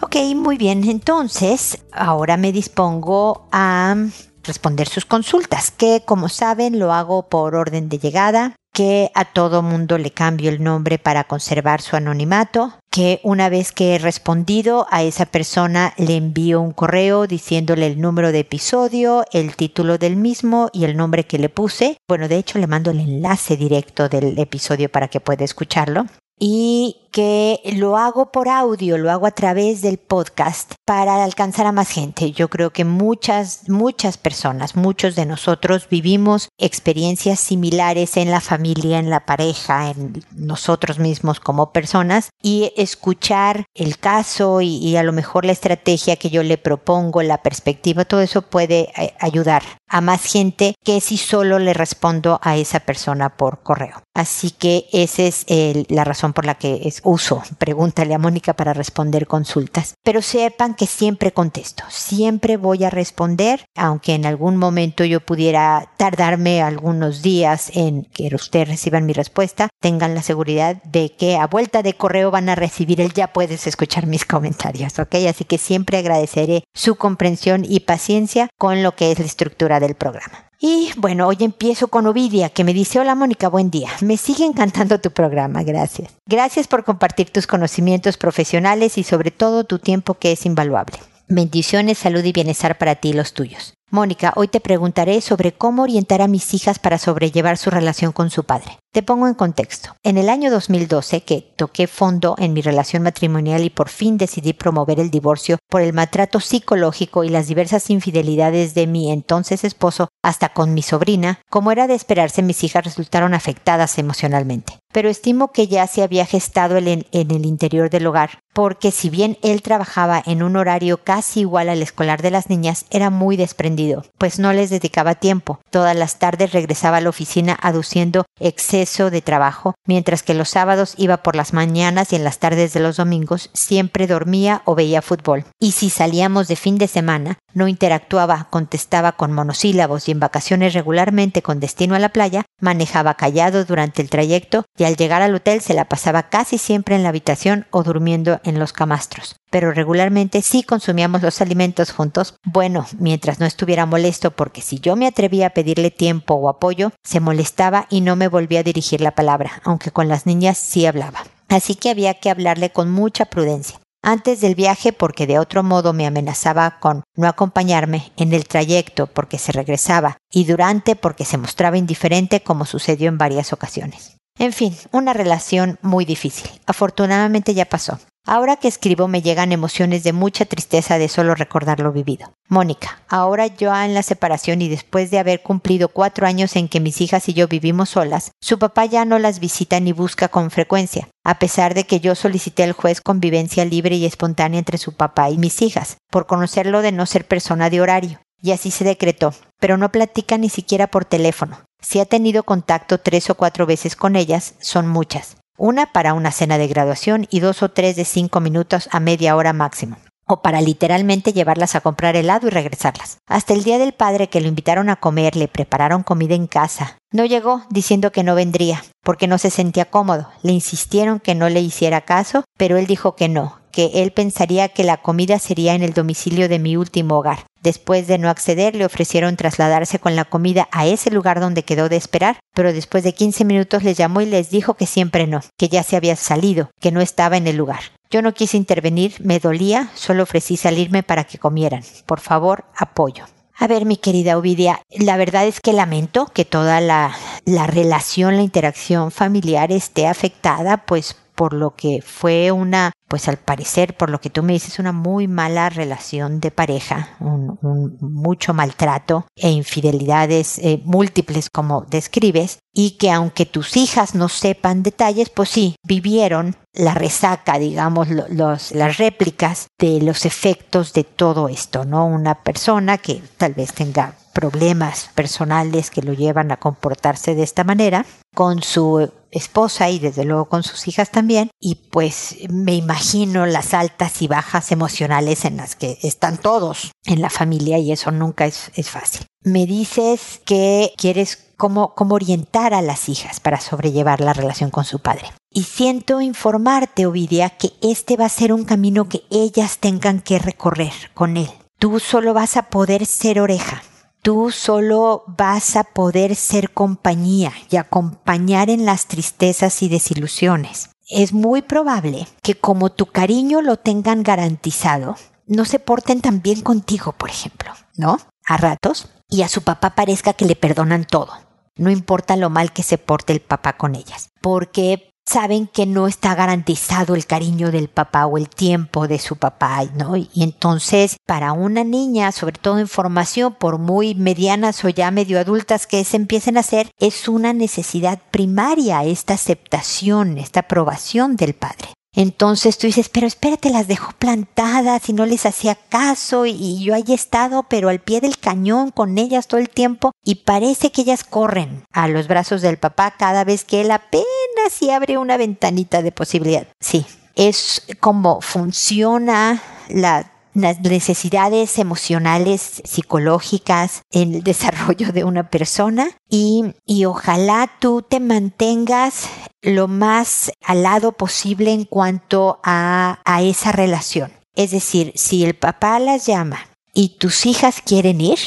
Ok, 0.00 0.16
muy 0.36 0.56
bien, 0.56 0.84
entonces 0.88 1.78
ahora 1.92 2.36
me 2.36 2.52
dispongo 2.52 3.48
a 3.52 3.96
responder 4.44 4.88
sus 4.88 5.04
consultas, 5.04 5.70
que 5.70 6.02
como 6.06 6.28
saben 6.28 6.78
lo 6.78 6.92
hago 6.92 7.28
por 7.28 7.54
orden 7.54 7.88
de 7.88 7.98
llegada 7.98 8.56
que 8.78 9.10
a 9.14 9.24
todo 9.24 9.60
mundo 9.60 9.98
le 9.98 10.12
cambio 10.12 10.50
el 10.50 10.62
nombre 10.62 11.00
para 11.00 11.24
conservar 11.24 11.82
su 11.82 11.96
anonimato, 11.96 12.78
que 12.92 13.18
una 13.24 13.48
vez 13.48 13.72
que 13.72 13.96
he 13.96 13.98
respondido 13.98 14.86
a 14.92 15.02
esa 15.02 15.26
persona 15.26 15.94
le 15.96 16.14
envío 16.14 16.60
un 16.60 16.70
correo 16.70 17.26
diciéndole 17.26 17.88
el 17.88 18.00
número 18.00 18.30
de 18.30 18.38
episodio, 18.38 19.24
el 19.32 19.56
título 19.56 19.98
del 19.98 20.14
mismo 20.14 20.70
y 20.72 20.84
el 20.84 20.96
nombre 20.96 21.26
que 21.26 21.38
le 21.38 21.48
puse. 21.48 21.96
Bueno, 22.06 22.28
de 22.28 22.36
hecho 22.36 22.60
le 22.60 22.68
mando 22.68 22.92
el 22.92 23.00
enlace 23.00 23.56
directo 23.56 24.08
del 24.08 24.38
episodio 24.38 24.88
para 24.88 25.08
que 25.08 25.18
pueda 25.18 25.44
escucharlo 25.44 26.06
y 26.38 27.07
que 27.18 27.58
lo 27.74 27.96
hago 27.96 28.30
por 28.30 28.48
audio, 28.48 28.96
lo 28.96 29.10
hago 29.10 29.26
a 29.26 29.32
través 29.32 29.82
del 29.82 29.98
podcast 29.98 30.74
para 30.84 31.24
alcanzar 31.24 31.66
a 31.66 31.72
más 31.72 31.90
gente. 31.90 32.30
Yo 32.30 32.46
creo 32.48 32.70
que 32.70 32.84
muchas, 32.84 33.68
muchas 33.68 34.16
personas, 34.16 34.76
muchos 34.76 35.16
de 35.16 35.26
nosotros 35.26 35.88
vivimos 35.90 36.48
experiencias 36.58 37.40
similares 37.40 38.16
en 38.16 38.30
la 38.30 38.40
familia, 38.40 39.00
en 39.00 39.10
la 39.10 39.26
pareja, 39.26 39.90
en 39.90 40.24
nosotros 40.36 41.00
mismos 41.00 41.40
como 41.40 41.72
personas 41.72 42.30
y 42.40 42.72
escuchar 42.76 43.64
el 43.74 43.98
caso 43.98 44.60
y, 44.60 44.96
a 44.96 45.02
lo 45.02 45.12
mejor 45.12 45.44
la 45.44 45.50
estrategia 45.50 46.14
que 46.14 46.30
yo 46.30 46.44
le 46.44 46.56
propongo, 46.56 47.20
la 47.22 47.42
perspectiva, 47.42 48.04
todo 48.04 48.20
eso 48.20 48.42
puede 48.42 48.92
eh, 48.96 49.12
ayudar 49.18 49.64
a 49.88 50.00
más 50.00 50.24
gente 50.24 50.74
que 50.84 51.00
si 51.00 51.16
solo 51.16 51.58
le 51.58 51.74
respondo 51.74 52.38
a 52.42 52.56
esa 52.56 52.78
persona 52.80 53.36
por 53.36 53.62
correo. 53.64 54.02
Así 54.14 54.50
que 54.50 54.86
esa 54.92 55.22
es 55.22 55.46
la 55.88 56.04
razón 56.04 56.32
por 56.32 56.44
la 56.44 56.56
que 56.56 56.82
es 56.84 57.00
uso. 57.08 57.42
Pregúntale 57.58 58.14
a 58.14 58.18
Mónica 58.18 58.54
para 58.54 58.74
responder 58.74 59.26
consultas. 59.26 59.94
Pero 60.04 60.22
sepan 60.22 60.74
que 60.74 60.86
siempre 60.86 61.32
contesto, 61.32 61.84
siempre 61.88 62.56
voy 62.56 62.84
a 62.84 62.90
responder, 62.90 63.64
aunque 63.74 64.14
en 64.14 64.26
algún 64.26 64.56
momento 64.56 65.04
yo 65.04 65.20
pudiera 65.20 65.92
tardarme 65.96 66.62
algunos 66.62 67.22
días 67.22 67.70
en 67.74 68.04
que 68.04 68.34
ustedes 68.34 68.68
reciban 68.68 69.06
mi 69.06 69.12
respuesta, 69.12 69.68
tengan 69.80 70.14
la 70.14 70.22
seguridad 70.22 70.82
de 70.84 71.14
que 71.16 71.36
a 71.36 71.46
vuelta 71.46 71.82
de 71.82 71.94
correo 71.94 72.30
van 72.30 72.48
a 72.48 72.54
recibir 72.54 73.00
el 73.00 73.12
ya 73.12 73.32
puedes 73.32 73.66
escuchar 73.66 74.06
mis 74.06 74.24
comentarios, 74.24 74.98
¿ok? 74.98 75.14
Así 75.28 75.44
que 75.44 75.58
siempre 75.58 75.98
agradeceré 75.98 76.64
su 76.74 76.96
comprensión 76.96 77.64
y 77.68 77.80
paciencia 77.80 78.48
con 78.58 78.82
lo 78.82 78.94
que 78.94 79.12
es 79.12 79.18
la 79.18 79.26
estructura 79.26 79.80
del 79.80 79.94
programa. 79.94 80.47
Y 80.60 80.90
bueno, 80.96 81.28
hoy 81.28 81.36
empiezo 81.40 81.86
con 81.86 82.08
Ovidia, 82.08 82.48
que 82.48 82.64
me 82.64 82.74
dice, 82.74 82.98
hola 82.98 83.14
Mónica, 83.14 83.48
buen 83.48 83.70
día. 83.70 83.90
Me 84.00 84.16
sigue 84.16 84.44
encantando 84.44 84.98
tu 85.00 85.12
programa, 85.12 85.62
gracias. 85.62 86.10
Gracias 86.26 86.66
por 86.66 86.82
compartir 86.82 87.30
tus 87.30 87.46
conocimientos 87.46 88.16
profesionales 88.16 88.98
y 88.98 89.04
sobre 89.04 89.30
todo 89.30 89.62
tu 89.62 89.78
tiempo 89.78 90.14
que 90.14 90.32
es 90.32 90.44
invaluable. 90.46 90.98
Bendiciones, 91.28 91.98
salud 91.98 92.24
y 92.24 92.32
bienestar 92.32 92.76
para 92.76 92.96
ti 92.96 93.10
y 93.10 93.12
los 93.12 93.34
tuyos. 93.34 93.74
Mónica, 93.90 94.32
hoy 94.34 94.48
te 94.48 94.58
preguntaré 94.58 95.20
sobre 95.20 95.52
cómo 95.52 95.84
orientar 95.84 96.22
a 96.22 96.28
mis 96.28 96.52
hijas 96.52 96.80
para 96.80 96.98
sobrellevar 96.98 97.56
su 97.56 97.70
relación 97.70 98.10
con 98.10 98.28
su 98.28 98.42
padre. 98.42 98.78
Te 98.90 99.02
pongo 99.02 99.28
en 99.28 99.34
contexto. 99.34 99.94
En 100.02 100.16
el 100.16 100.30
año 100.30 100.50
2012, 100.50 101.20
que 101.20 101.42
toqué 101.56 101.86
fondo 101.86 102.36
en 102.38 102.54
mi 102.54 102.62
relación 102.62 103.02
matrimonial 103.02 103.62
y 103.62 103.68
por 103.68 103.90
fin 103.90 104.16
decidí 104.16 104.54
promover 104.54 104.98
el 104.98 105.10
divorcio 105.10 105.58
por 105.68 105.82
el 105.82 105.92
maltrato 105.92 106.40
psicológico 106.40 107.22
y 107.22 107.28
las 107.28 107.48
diversas 107.48 107.90
infidelidades 107.90 108.72
de 108.74 108.86
mi 108.86 109.12
entonces 109.12 109.62
esposo, 109.62 110.08
hasta 110.22 110.54
con 110.54 110.72
mi 110.72 110.80
sobrina, 110.80 111.40
como 111.50 111.70
era 111.70 111.86
de 111.86 111.94
esperarse, 111.94 112.42
mis 112.42 112.64
hijas 112.64 112.84
resultaron 112.84 113.34
afectadas 113.34 113.98
emocionalmente. 113.98 114.78
Pero 114.90 115.10
estimo 115.10 115.52
que 115.52 115.68
ya 115.68 115.86
se 115.86 116.02
había 116.02 116.24
gestado 116.24 116.78
en, 116.78 117.06
en 117.12 117.30
el 117.30 117.44
interior 117.44 117.90
del 117.90 118.06
hogar, 118.06 118.38
porque 118.54 118.90
si 118.90 119.10
bien 119.10 119.36
él 119.42 119.60
trabajaba 119.60 120.22
en 120.24 120.42
un 120.42 120.56
horario 120.56 121.04
casi 121.04 121.40
igual 121.40 121.68
al 121.68 121.82
escolar 121.82 122.22
de 122.22 122.30
las 122.30 122.48
niñas, 122.48 122.86
era 122.88 123.10
muy 123.10 123.36
desprendido, 123.36 124.02
pues 124.16 124.38
no 124.38 124.54
les 124.54 124.70
dedicaba 124.70 125.14
tiempo. 125.14 125.60
Todas 125.68 125.94
las 125.94 126.18
tardes 126.18 126.52
regresaba 126.52 126.96
a 126.96 127.00
la 127.02 127.10
oficina 127.10 127.56
aduciendo 127.60 128.24
exceso 128.40 128.77
de 129.10 129.22
trabajo, 129.22 129.74
mientras 129.86 130.22
que 130.22 130.34
los 130.34 130.50
sábados 130.50 130.94
iba 130.96 131.18
por 131.18 131.34
las 131.34 131.52
mañanas 131.52 132.12
y 132.12 132.16
en 132.16 132.24
las 132.24 132.38
tardes 132.38 132.72
de 132.72 132.80
los 132.80 132.96
domingos 132.96 133.50
siempre 133.52 134.06
dormía 134.06 134.62
o 134.64 134.74
veía 134.74 135.02
fútbol. 135.02 135.44
Y 135.60 135.72
si 135.72 135.90
salíamos 135.90 136.48
de 136.48 136.56
fin 136.56 136.78
de 136.78 136.86
semana, 136.86 137.38
no 137.58 137.68
interactuaba, 137.68 138.46
contestaba 138.48 139.12
con 139.12 139.32
monosílabos 139.32 140.08
y 140.08 140.12
en 140.12 140.20
vacaciones 140.20 140.72
regularmente 140.72 141.42
con 141.42 141.60
destino 141.60 141.94
a 141.94 141.98
la 141.98 142.08
playa, 142.08 142.46
manejaba 142.60 143.14
callado 143.14 143.66
durante 143.66 144.00
el 144.00 144.08
trayecto 144.08 144.64
y 144.78 144.84
al 144.84 144.96
llegar 144.96 145.20
al 145.20 145.34
hotel 145.34 145.60
se 145.60 145.74
la 145.74 145.84
pasaba 145.84 146.30
casi 146.30 146.56
siempre 146.56 146.96
en 146.96 147.02
la 147.02 147.10
habitación 147.10 147.66
o 147.70 147.82
durmiendo 147.82 148.40
en 148.44 148.58
los 148.58 148.72
camastros 148.72 149.36
pero 149.50 149.72
regularmente 149.72 150.42
sí 150.42 150.62
consumíamos 150.62 151.22
los 151.22 151.40
alimentos 151.40 151.92
juntos, 151.92 152.34
bueno, 152.44 152.86
mientras 152.98 153.40
no 153.40 153.46
estuviera 153.46 153.86
molesto 153.86 154.30
porque 154.30 154.60
si 154.60 154.78
yo 154.78 154.96
me 154.96 155.06
atrevía 155.06 155.48
a 155.48 155.50
pedirle 155.50 155.90
tiempo 155.90 156.34
o 156.34 156.48
apoyo, 156.48 156.92
se 157.02 157.20
molestaba 157.20 157.86
y 157.90 158.00
no 158.00 158.16
me 158.16 158.28
volvía 158.28 158.60
a 158.60 158.64
dirigir 158.64 159.00
la 159.00 159.14
palabra, 159.14 159.62
aunque 159.64 159.90
con 159.90 160.08
las 160.08 160.26
niñas 160.26 160.58
sí 160.58 160.86
hablaba. 160.86 161.24
Así 161.48 161.74
que 161.74 161.90
había 161.90 162.14
que 162.14 162.30
hablarle 162.30 162.70
con 162.70 162.90
mucha 162.90 163.24
prudencia. 163.24 163.80
Antes 164.10 164.40
del 164.40 164.54
viaje 164.54 164.94
porque 164.94 165.26
de 165.26 165.38
otro 165.38 165.62
modo 165.62 165.92
me 165.92 166.06
amenazaba 166.06 166.80
con 166.80 167.04
no 167.14 167.28
acompañarme, 167.28 168.10
en 168.16 168.32
el 168.32 168.48
trayecto 168.48 169.06
porque 169.06 169.36
se 169.36 169.52
regresaba 169.52 170.16
y 170.32 170.46
durante 170.46 170.96
porque 170.96 171.26
se 171.26 171.36
mostraba 171.36 171.76
indiferente 171.76 172.42
como 172.42 172.64
sucedió 172.64 173.10
en 173.10 173.18
varias 173.18 173.52
ocasiones. 173.52 174.16
En 174.38 174.54
fin, 174.54 174.74
una 174.92 175.12
relación 175.12 175.78
muy 175.82 176.06
difícil. 176.06 176.48
Afortunadamente 176.64 177.52
ya 177.52 177.66
pasó. 177.66 177.98
Ahora 178.30 178.56
que 178.56 178.68
escribo 178.68 179.08
me 179.08 179.22
llegan 179.22 179.52
emociones 179.52 180.04
de 180.04 180.12
mucha 180.12 180.44
tristeza 180.44 180.98
de 180.98 181.08
solo 181.08 181.34
recordar 181.34 181.80
lo 181.80 181.92
vivido. 181.92 182.34
Mónica, 182.46 183.00
ahora 183.08 183.46
yo 183.46 183.74
en 183.74 183.94
la 183.94 184.02
separación 184.02 184.60
y 184.60 184.68
después 184.68 185.10
de 185.10 185.18
haber 185.18 185.42
cumplido 185.42 185.88
cuatro 185.88 186.26
años 186.26 186.54
en 186.54 186.68
que 186.68 186.78
mis 186.78 187.00
hijas 187.00 187.26
y 187.30 187.32
yo 187.32 187.48
vivimos 187.48 187.88
solas, 187.88 188.32
su 188.38 188.58
papá 188.58 188.84
ya 188.84 189.06
no 189.06 189.18
las 189.18 189.40
visita 189.40 189.80
ni 189.80 189.92
busca 189.92 190.28
con 190.28 190.50
frecuencia, 190.50 191.08
a 191.24 191.38
pesar 191.38 191.72
de 191.72 191.84
que 191.84 192.00
yo 192.00 192.14
solicité 192.14 192.64
al 192.64 192.72
juez 192.72 193.00
convivencia 193.00 193.64
libre 193.64 193.96
y 193.96 194.04
espontánea 194.04 194.58
entre 194.58 194.76
su 194.76 194.92
papá 194.92 195.30
y 195.30 195.38
mis 195.38 195.62
hijas, 195.62 195.96
por 196.10 196.26
conocerlo 196.26 196.82
de 196.82 196.92
no 196.92 197.06
ser 197.06 197.26
persona 197.26 197.70
de 197.70 197.80
horario. 197.80 198.20
Y 198.42 198.50
así 198.50 198.70
se 198.70 198.84
decretó, 198.84 199.32
pero 199.58 199.78
no 199.78 199.90
platica 199.90 200.36
ni 200.36 200.50
siquiera 200.50 200.88
por 200.88 201.06
teléfono. 201.06 201.60
Si 201.80 201.98
ha 201.98 202.04
tenido 202.04 202.42
contacto 202.42 202.98
tres 203.00 203.30
o 203.30 203.36
cuatro 203.36 203.64
veces 203.64 203.96
con 203.96 204.16
ellas, 204.16 204.52
son 204.60 204.86
muchas 204.86 205.38
una 205.58 205.92
para 205.92 206.14
una 206.14 206.30
cena 206.30 206.56
de 206.56 206.68
graduación 206.68 207.26
y 207.30 207.40
dos 207.40 207.62
o 207.62 207.68
tres 207.68 207.96
de 207.96 208.04
cinco 208.04 208.40
minutos 208.40 208.88
a 208.92 209.00
media 209.00 209.36
hora 209.36 209.52
máximo 209.52 209.98
o 210.28 210.42
para 210.42 210.60
literalmente 210.60 211.32
llevarlas 211.32 211.74
a 211.74 211.80
comprar 211.80 212.14
helado 212.14 212.46
y 212.46 212.50
regresarlas. 212.50 213.18
Hasta 213.26 213.54
el 213.54 213.64
día 213.64 213.78
del 213.78 213.94
padre 213.94 214.28
que 214.28 214.40
lo 214.40 214.48
invitaron 214.48 214.90
a 214.90 214.96
comer, 214.96 215.34
le 215.34 215.48
prepararon 215.48 216.02
comida 216.02 216.34
en 216.34 216.46
casa 216.46 216.98
No 217.10 217.24
llegó 217.24 217.62
diciendo 217.70 218.12
que 218.12 218.22
no 218.22 218.34
vendría, 218.34 218.84
porque 219.02 219.26
no 219.26 219.38
se 219.38 219.50
sentía 219.50 219.86
cómodo. 219.86 220.28
Le 220.42 220.52
insistieron 220.52 221.20
que 221.20 221.34
no 221.34 221.48
le 221.48 221.60
hiciera 221.60 222.02
caso, 222.02 222.44
pero 222.58 222.76
él 222.76 222.86
dijo 222.86 223.16
que 223.16 223.28
no, 223.28 223.58
que 223.72 224.02
él 224.02 224.12
pensaría 224.12 224.68
que 224.68 224.84
la 224.84 224.98
comida 224.98 225.38
sería 225.38 225.74
en 225.74 225.82
el 225.82 225.94
domicilio 225.94 226.48
de 226.48 226.58
mi 226.58 226.76
último 226.76 227.18
hogar. 227.18 227.46
Después 227.62 228.06
de 228.06 228.18
no 228.18 228.28
acceder, 228.28 228.74
le 228.74 228.84
ofrecieron 228.84 229.36
trasladarse 229.36 229.98
con 229.98 230.16
la 230.16 230.24
comida 230.24 230.68
a 230.70 230.86
ese 230.86 231.10
lugar 231.10 231.40
donde 231.40 231.64
quedó 231.64 231.88
de 231.88 231.96
esperar, 231.96 232.38
pero 232.54 232.72
después 232.72 233.04
de 233.04 233.14
15 233.14 233.44
minutos 233.44 233.82
les 233.82 233.96
llamó 233.96 234.20
y 234.20 234.26
les 234.26 234.50
dijo 234.50 234.74
que 234.74 234.86
siempre 234.86 235.26
no, 235.26 235.40
que 235.56 235.68
ya 235.68 235.82
se 235.82 235.96
había 235.96 236.16
salido, 236.16 236.70
que 236.80 236.92
no 236.92 237.00
estaba 237.00 237.36
en 237.36 237.46
el 237.46 237.56
lugar. 237.56 237.80
Yo 238.10 238.22
no 238.22 238.32
quise 238.32 238.56
intervenir, 238.56 239.16
me 239.22 239.38
dolía, 239.38 239.90
solo 239.94 240.22
ofrecí 240.22 240.56
salirme 240.56 241.02
para 241.02 241.24
que 241.24 241.38
comieran. 241.38 241.82
Por 242.06 242.20
favor, 242.20 242.64
apoyo. 242.74 243.26
A 243.60 243.66
ver, 243.66 243.84
mi 243.84 243.96
querida 243.96 244.38
Ovidia, 244.38 244.80
la 244.90 245.16
verdad 245.16 245.46
es 245.46 245.60
que 245.60 245.72
lamento 245.72 246.26
que 246.26 246.44
toda 246.44 246.80
la, 246.80 247.14
la 247.44 247.66
relación, 247.66 248.36
la 248.36 248.42
interacción 248.42 249.10
familiar 249.10 249.72
esté 249.72 250.06
afectada, 250.06 250.86
pues 250.86 251.16
por 251.38 251.54
lo 251.54 251.76
que 251.76 252.02
fue 252.04 252.50
una, 252.50 252.90
pues 253.06 253.28
al 253.28 253.36
parecer, 253.36 253.96
por 253.96 254.10
lo 254.10 254.20
que 254.20 254.28
tú 254.28 254.42
me 254.42 254.54
dices, 254.54 254.80
una 254.80 254.90
muy 254.90 255.28
mala 255.28 255.70
relación 255.70 256.40
de 256.40 256.50
pareja, 256.50 257.10
un, 257.20 257.96
mucho 258.00 258.54
maltrato 258.54 259.24
e 259.36 259.48
infidelidades 259.48 260.58
eh, 260.58 260.82
múltiples 260.84 261.48
como 261.48 261.82
describes, 261.82 262.58
y 262.74 262.98
que 262.98 263.12
aunque 263.12 263.46
tus 263.46 263.76
hijas 263.76 264.16
no 264.16 264.28
sepan 264.28 264.82
detalles, 264.82 265.30
pues 265.30 265.50
sí, 265.50 265.76
vivieron 265.86 266.56
la 266.72 266.94
resaca, 266.94 267.60
digamos, 267.60 268.08
los, 268.08 268.72
las 268.72 268.98
réplicas 268.98 269.68
de 269.78 270.02
los 270.02 270.26
efectos 270.26 270.92
de 270.92 271.04
todo 271.04 271.48
esto, 271.48 271.84
¿no? 271.84 272.04
Una 272.04 272.42
persona 272.42 272.98
que 272.98 273.22
tal 273.36 273.54
vez 273.54 273.72
tenga 273.74 274.14
problemas 274.38 275.10
personales 275.16 275.90
que 275.90 276.00
lo 276.00 276.12
llevan 276.12 276.52
a 276.52 276.58
comportarse 276.58 277.34
de 277.34 277.42
esta 277.42 277.64
manera 277.64 278.06
con 278.36 278.62
su 278.62 279.10
esposa 279.32 279.90
y 279.90 279.98
desde 279.98 280.24
luego 280.24 280.44
con 280.44 280.62
sus 280.62 280.86
hijas 280.86 281.10
también 281.10 281.50
y 281.58 281.74
pues 281.90 282.36
me 282.48 282.76
imagino 282.76 283.46
las 283.46 283.74
altas 283.74 284.22
y 284.22 284.28
bajas 284.28 284.70
emocionales 284.70 285.44
en 285.44 285.56
las 285.56 285.74
que 285.74 285.98
están 286.04 286.38
todos 286.38 286.92
en 287.04 287.20
la 287.20 287.30
familia 287.30 287.78
y 287.78 287.90
eso 287.90 288.12
nunca 288.12 288.46
es, 288.46 288.70
es 288.76 288.88
fácil. 288.90 289.26
Me 289.42 289.66
dices 289.66 290.40
que 290.44 290.92
quieres 290.96 291.36
cómo, 291.56 291.96
cómo 291.96 292.14
orientar 292.14 292.74
a 292.74 292.80
las 292.80 293.08
hijas 293.08 293.40
para 293.40 293.60
sobrellevar 293.60 294.20
la 294.20 294.34
relación 294.34 294.70
con 294.70 294.84
su 294.84 295.00
padre. 295.00 295.32
Y 295.50 295.64
siento 295.64 296.20
informarte, 296.20 297.06
Ovidia, 297.06 297.50
que 297.50 297.72
este 297.82 298.16
va 298.16 298.26
a 298.26 298.28
ser 298.28 298.52
un 298.52 298.64
camino 298.64 299.08
que 299.08 299.24
ellas 299.30 299.78
tengan 299.78 300.20
que 300.20 300.38
recorrer 300.38 300.92
con 301.12 301.36
él. 301.36 301.50
Tú 301.80 301.98
solo 301.98 302.34
vas 302.34 302.56
a 302.56 302.70
poder 302.70 303.04
ser 303.04 303.40
oreja, 303.40 303.82
tú 304.22 304.50
solo 304.50 305.24
vas 305.26 305.76
a 305.76 305.84
poder 305.84 306.34
ser 306.34 306.70
compañía 306.70 307.52
y 307.70 307.76
acompañar 307.76 308.70
en 308.70 308.84
las 308.84 309.06
tristezas 309.06 309.82
y 309.82 309.88
desilusiones. 309.88 310.90
Es 311.08 311.32
muy 311.32 311.62
probable 311.62 312.26
que 312.42 312.54
como 312.54 312.90
tu 312.90 313.06
cariño 313.06 313.62
lo 313.62 313.76
tengan 313.76 314.22
garantizado, 314.22 315.16
no 315.46 315.64
se 315.64 315.78
porten 315.78 316.20
tan 316.20 316.42
bien 316.42 316.60
contigo, 316.60 317.12
por 317.12 317.30
ejemplo, 317.30 317.72
¿no? 317.96 318.18
A 318.44 318.56
ratos, 318.58 319.08
y 319.30 319.42
a 319.42 319.48
su 319.48 319.62
papá 319.62 319.94
parezca 319.94 320.32
que 320.32 320.44
le 320.44 320.56
perdonan 320.56 321.04
todo. 321.04 321.32
No 321.76 321.90
importa 321.90 322.36
lo 322.36 322.50
mal 322.50 322.72
que 322.72 322.82
se 322.82 322.98
porte 322.98 323.32
el 323.32 323.40
papá 323.40 323.76
con 323.76 323.94
ellas, 323.94 324.30
porque 324.40 325.07
saben 325.28 325.66
que 325.66 325.84
no 325.84 326.08
está 326.08 326.34
garantizado 326.34 327.14
el 327.14 327.26
cariño 327.26 327.70
del 327.70 327.88
papá 327.88 328.24
o 328.26 328.38
el 328.38 328.48
tiempo 328.48 329.06
de 329.06 329.18
su 329.18 329.36
papá, 329.36 329.84
¿no? 329.94 330.16
Y 330.16 330.28
entonces, 330.36 331.16
para 331.26 331.52
una 331.52 331.84
niña, 331.84 332.32
sobre 332.32 332.58
todo 332.58 332.78
en 332.78 332.88
formación, 332.88 333.54
por 333.54 333.78
muy 333.78 334.14
medianas 334.14 334.82
o 334.84 334.88
ya 334.88 335.10
medio 335.10 335.38
adultas 335.38 335.86
que 335.86 336.02
se 336.04 336.16
empiecen 336.16 336.56
a 336.56 336.60
hacer, 336.60 336.90
es 336.98 337.28
una 337.28 337.52
necesidad 337.52 338.20
primaria 338.30 339.04
esta 339.04 339.34
aceptación, 339.34 340.38
esta 340.38 340.60
aprobación 340.60 341.36
del 341.36 341.54
padre. 341.54 341.97
Entonces 342.18 342.78
tú 342.78 342.88
dices, 342.88 343.08
pero 343.08 343.28
espérate, 343.28 343.70
las 343.70 343.86
dejó 343.86 344.10
plantadas 344.18 345.08
y 345.08 345.12
no 345.12 345.24
les 345.24 345.46
hacía 345.46 345.76
caso 345.76 346.46
y, 346.46 346.82
yo 346.82 346.96
ahí 346.96 347.04
he 347.06 347.14
estado, 347.14 347.62
pero 347.62 347.88
al 347.88 348.00
pie 348.00 348.20
del 348.20 348.38
cañón 348.38 348.90
con 348.90 349.18
ellas 349.18 349.46
todo 349.46 349.60
el 349.60 349.68
tiempo 349.68 350.10
y 350.24 350.34
parece 350.34 350.90
que 350.90 351.02
ellas 351.02 351.22
corren 351.22 351.84
a 351.92 352.08
los 352.08 352.26
brazos 352.26 352.60
del 352.60 352.76
papá 352.76 353.14
cada 353.16 353.44
vez 353.44 353.64
que 353.64 353.82
él 353.82 353.92
apenas 353.92 354.26
si 354.72 354.90
abre 354.90 355.16
una 355.16 355.36
ventanita 355.36 356.02
de 356.02 356.10
posibilidad. 356.10 356.66
Sí, 356.80 357.06
es 357.36 357.86
como 358.00 358.40
funciona 358.40 359.62
la 359.88 360.32
las 360.62 360.80
necesidades 360.80 361.78
emocionales, 361.78 362.82
psicológicas 362.84 364.02
en 364.10 364.34
el 364.34 364.42
desarrollo 364.44 365.12
de 365.12 365.24
una 365.24 365.50
persona 365.50 366.10
y, 366.28 366.74
y 366.86 367.04
ojalá 367.04 367.70
tú 367.80 368.02
te 368.02 368.20
mantengas 368.20 369.28
lo 369.62 369.88
más 369.88 370.52
al 370.64 370.82
lado 370.82 371.12
posible 371.12 371.72
en 371.72 371.84
cuanto 371.84 372.60
a, 372.62 373.20
a 373.24 373.42
esa 373.42 373.72
relación. 373.72 374.32
Es 374.54 374.72
decir, 374.72 375.12
si 375.14 375.44
el 375.44 375.54
papá 375.54 375.98
las 375.98 376.26
llama 376.26 376.58
y 376.92 377.18
tus 377.18 377.46
hijas 377.46 377.80
quieren 377.84 378.20
ir, 378.20 378.38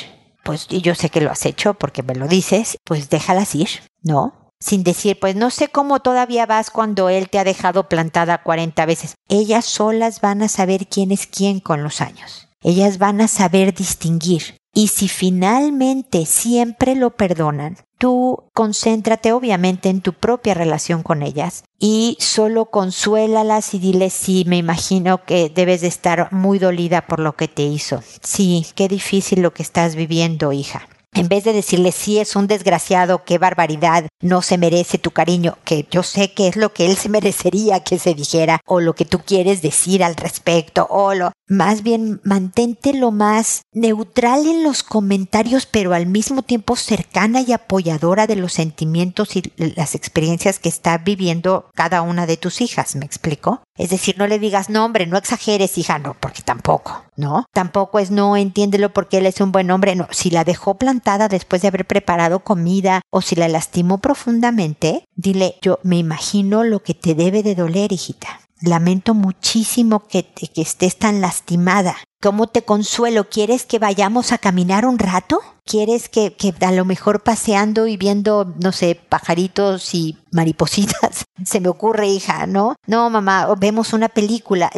pues 0.44 0.68
yo 0.68 0.96
sé 0.96 1.10
que 1.10 1.22
lo 1.22 1.32
has 1.32 1.46
hecho 1.46 1.74
porque 1.74 2.03
me 2.03 2.15
lo 2.15 2.27
dices, 2.27 2.77
pues 2.84 3.10
déjalas 3.10 3.56
ir, 3.56 3.70
¿no? 4.01 4.40
Sin 4.62 4.84
decir, 4.84 5.20
pues 5.20 5.36
no 5.36 5.50
sé 5.50 5.68
cómo 5.68 6.00
todavía 6.00 6.46
vas 6.46 6.70
cuando 6.70 7.10
él 7.10 7.30
te 7.30 7.39
ha 7.39 7.44
dejado 7.44 7.89
plantada 7.89 8.44
40 8.44 8.86
veces. 8.86 9.15
Ellas 9.27 9.65
solas 9.65 10.22
van 10.22 10.44
a 10.44 10.48
saber 10.48 10.88
quién 10.88 11.12
es 11.12 11.27
quién 11.27 11.60
con 11.60 11.84
los 11.84 12.00
años. 12.00 12.48
Ellas 12.63 13.00
van 13.00 13.20
a 13.22 13.27
saber 13.27 13.74
distinguir. 13.74 14.56
Y 14.74 14.88
si 14.88 15.10
finalmente 15.10 16.25
siempre 16.25 16.96
lo 16.96 17.10
perdonan, 17.18 17.77
tú 17.98 18.46
concéntrate 18.53 19.34
obviamente 19.34 19.89
en 19.89 20.00
tu 20.00 20.13
propia 20.13 20.53
relación 20.53 21.03
con 21.03 21.24
ellas 21.24 21.65
y 21.77 22.15
solo 22.22 22.68
consuélalas 22.68 23.74
y 23.74 23.80
diles 23.80 24.13
sí, 24.13 24.46
me 24.48 24.58
imagino 24.58 25.25
que 25.25 25.50
debes 25.50 25.82
de 25.82 25.88
estar 25.88 26.32
muy 26.32 26.58
dolida 26.58 27.01
por 27.01 27.20
lo 27.20 27.36
que 27.36 27.50
te 27.50 27.63
hizo. 27.63 28.01
Sí, 28.22 28.65
qué 28.75 28.88
difícil 28.88 29.41
lo 29.41 29.53
que 29.53 29.63
estás 29.63 29.96
viviendo, 29.96 30.53
hija 30.53 30.88
en 31.13 31.27
vez 31.27 31.44
de 31.44 31.53
decirle 31.53 31.91
sí 31.91 32.20
es 32.20 32.36
un 32.36 32.48
desgraciado, 32.48 33.24
qué 33.25 33.38
barbaridad, 33.38 34.08
no 34.22 34.41
se 34.41 34.58
merece 34.58 34.98
tu 34.98 35.12
cariño, 35.12 35.58
que 35.65 35.86
yo 35.91 36.03
sé 36.03 36.34
que 36.34 36.48
es 36.48 36.56
lo 36.56 36.74
que 36.74 36.86
él 36.86 36.96
se 36.96 37.10
merecería 37.10 37.84
que 37.84 38.00
se 38.00 38.13
dijera, 38.13 38.62
o 38.65 38.80
lo 38.80 38.94
que 38.94 39.06
tú 39.06 39.20
quieres 39.20 39.62
decir 39.62 40.03
al 40.03 40.15
respecto, 40.15 40.88
o 40.89 41.13
lo 41.13 41.32
más 41.51 41.84
bien 41.84 42.22
mantente 42.24 42.93
lo 42.93 43.12
más 43.12 43.63
neutral 43.74 44.48
en 44.48 44.63
los 44.63 44.84
comentarios, 44.84 45.65
pero 45.65 45.93
al 45.93 46.05
mismo 46.05 46.43
tiempo 46.43 46.77
cercana 46.77 47.41
y 47.41 47.51
apoyadora 47.51 48.25
de 48.25 48.38
los 48.38 48.53
sentimientos 48.53 49.36
y 49.36 49.51
las 49.58 49.93
experiencias 49.93 50.60
que 50.60 50.70
está 50.70 50.98
viviendo 50.98 51.70
cada 51.75 52.03
una 52.03 52.25
de 52.25 52.38
tus 52.38 52.62
hijas, 52.62 52.96
¿me 52.96 53.05
explico? 53.05 53.62
Es 53.77 53.89
decir, 53.89 54.15
no 54.17 54.27
le 54.27 54.39
digas, 54.39 54.70
no 54.70 54.86
hombre, 54.86 55.08
no 55.08 55.17
exageres, 55.17 55.77
hija, 55.77 56.00
no, 56.00 56.15
porque 56.22 56.41
tampoco, 56.41 57.03
¿no? 57.17 57.46
Tampoco 57.51 58.00
es, 58.00 58.12
no, 58.12 58.38
entiéndelo 58.38 58.93
porque 58.93 59.17
él 59.17 59.25
es 59.25 59.41
un 59.41 59.51
buen 59.51 59.72
hombre, 59.72 59.96
no, 59.98 60.08
si 60.12 60.29
la 60.29 60.46
dejó 60.46 60.75
plantada 60.77 61.27
después 61.27 61.62
de 61.62 61.67
haber 61.67 61.86
preparado 61.86 62.46
comida 62.46 63.01
o 63.10 63.22
si 63.22 63.36
la 63.36 63.50
lastimó 63.50 63.98
profundamente, 63.98 65.03
dile, 65.15 65.55
yo 65.62 65.79
me 65.84 65.98
imagino 65.98 66.63
lo 66.63 66.81
que 66.81 66.93
te 66.93 67.13
debe 67.13 67.43
de 67.43 67.55
doler, 67.55 67.91
hijita. 67.91 68.39
Lamento 68.62 69.13
muchísimo 69.13 70.08
que, 70.08 70.25
que 70.25 70.62
estés 70.62 70.98
tan 70.98 71.22
lastimada. 71.22 71.98
¿Cómo 72.22 72.46
te 72.46 72.62
consuelo? 72.62 73.30
¿Quieres 73.30 73.65
que 73.65 73.80
vayamos 73.80 74.32
a 74.32 74.38
caminar 74.38 74.86
un 74.86 75.00
rato? 75.00 75.39
¿Quieres 75.65 76.08
que, 76.08 76.36
que, 76.36 76.53
a 76.63 76.72
lo 76.72 76.86
mejor 76.86 77.24
paseando 77.24 77.88
y 77.88 77.98
viendo, 77.98 78.53
no 78.60 78.72
sé, 78.72 78.94
pajaritos 78.94 79.96
y 79.96 80.20
maripositas? 80.32 81.25
Se 81.44 81.60
me 81.60 81.70
ocurre, 81.70 82.10
hija, 82.10 82.46
¿no? 82.46 82.75
No, 82.86 83.10
mamá, 83.10 83.48
vemos 83.58 83.94
una 83.94 84.10
película. 84.10 84.72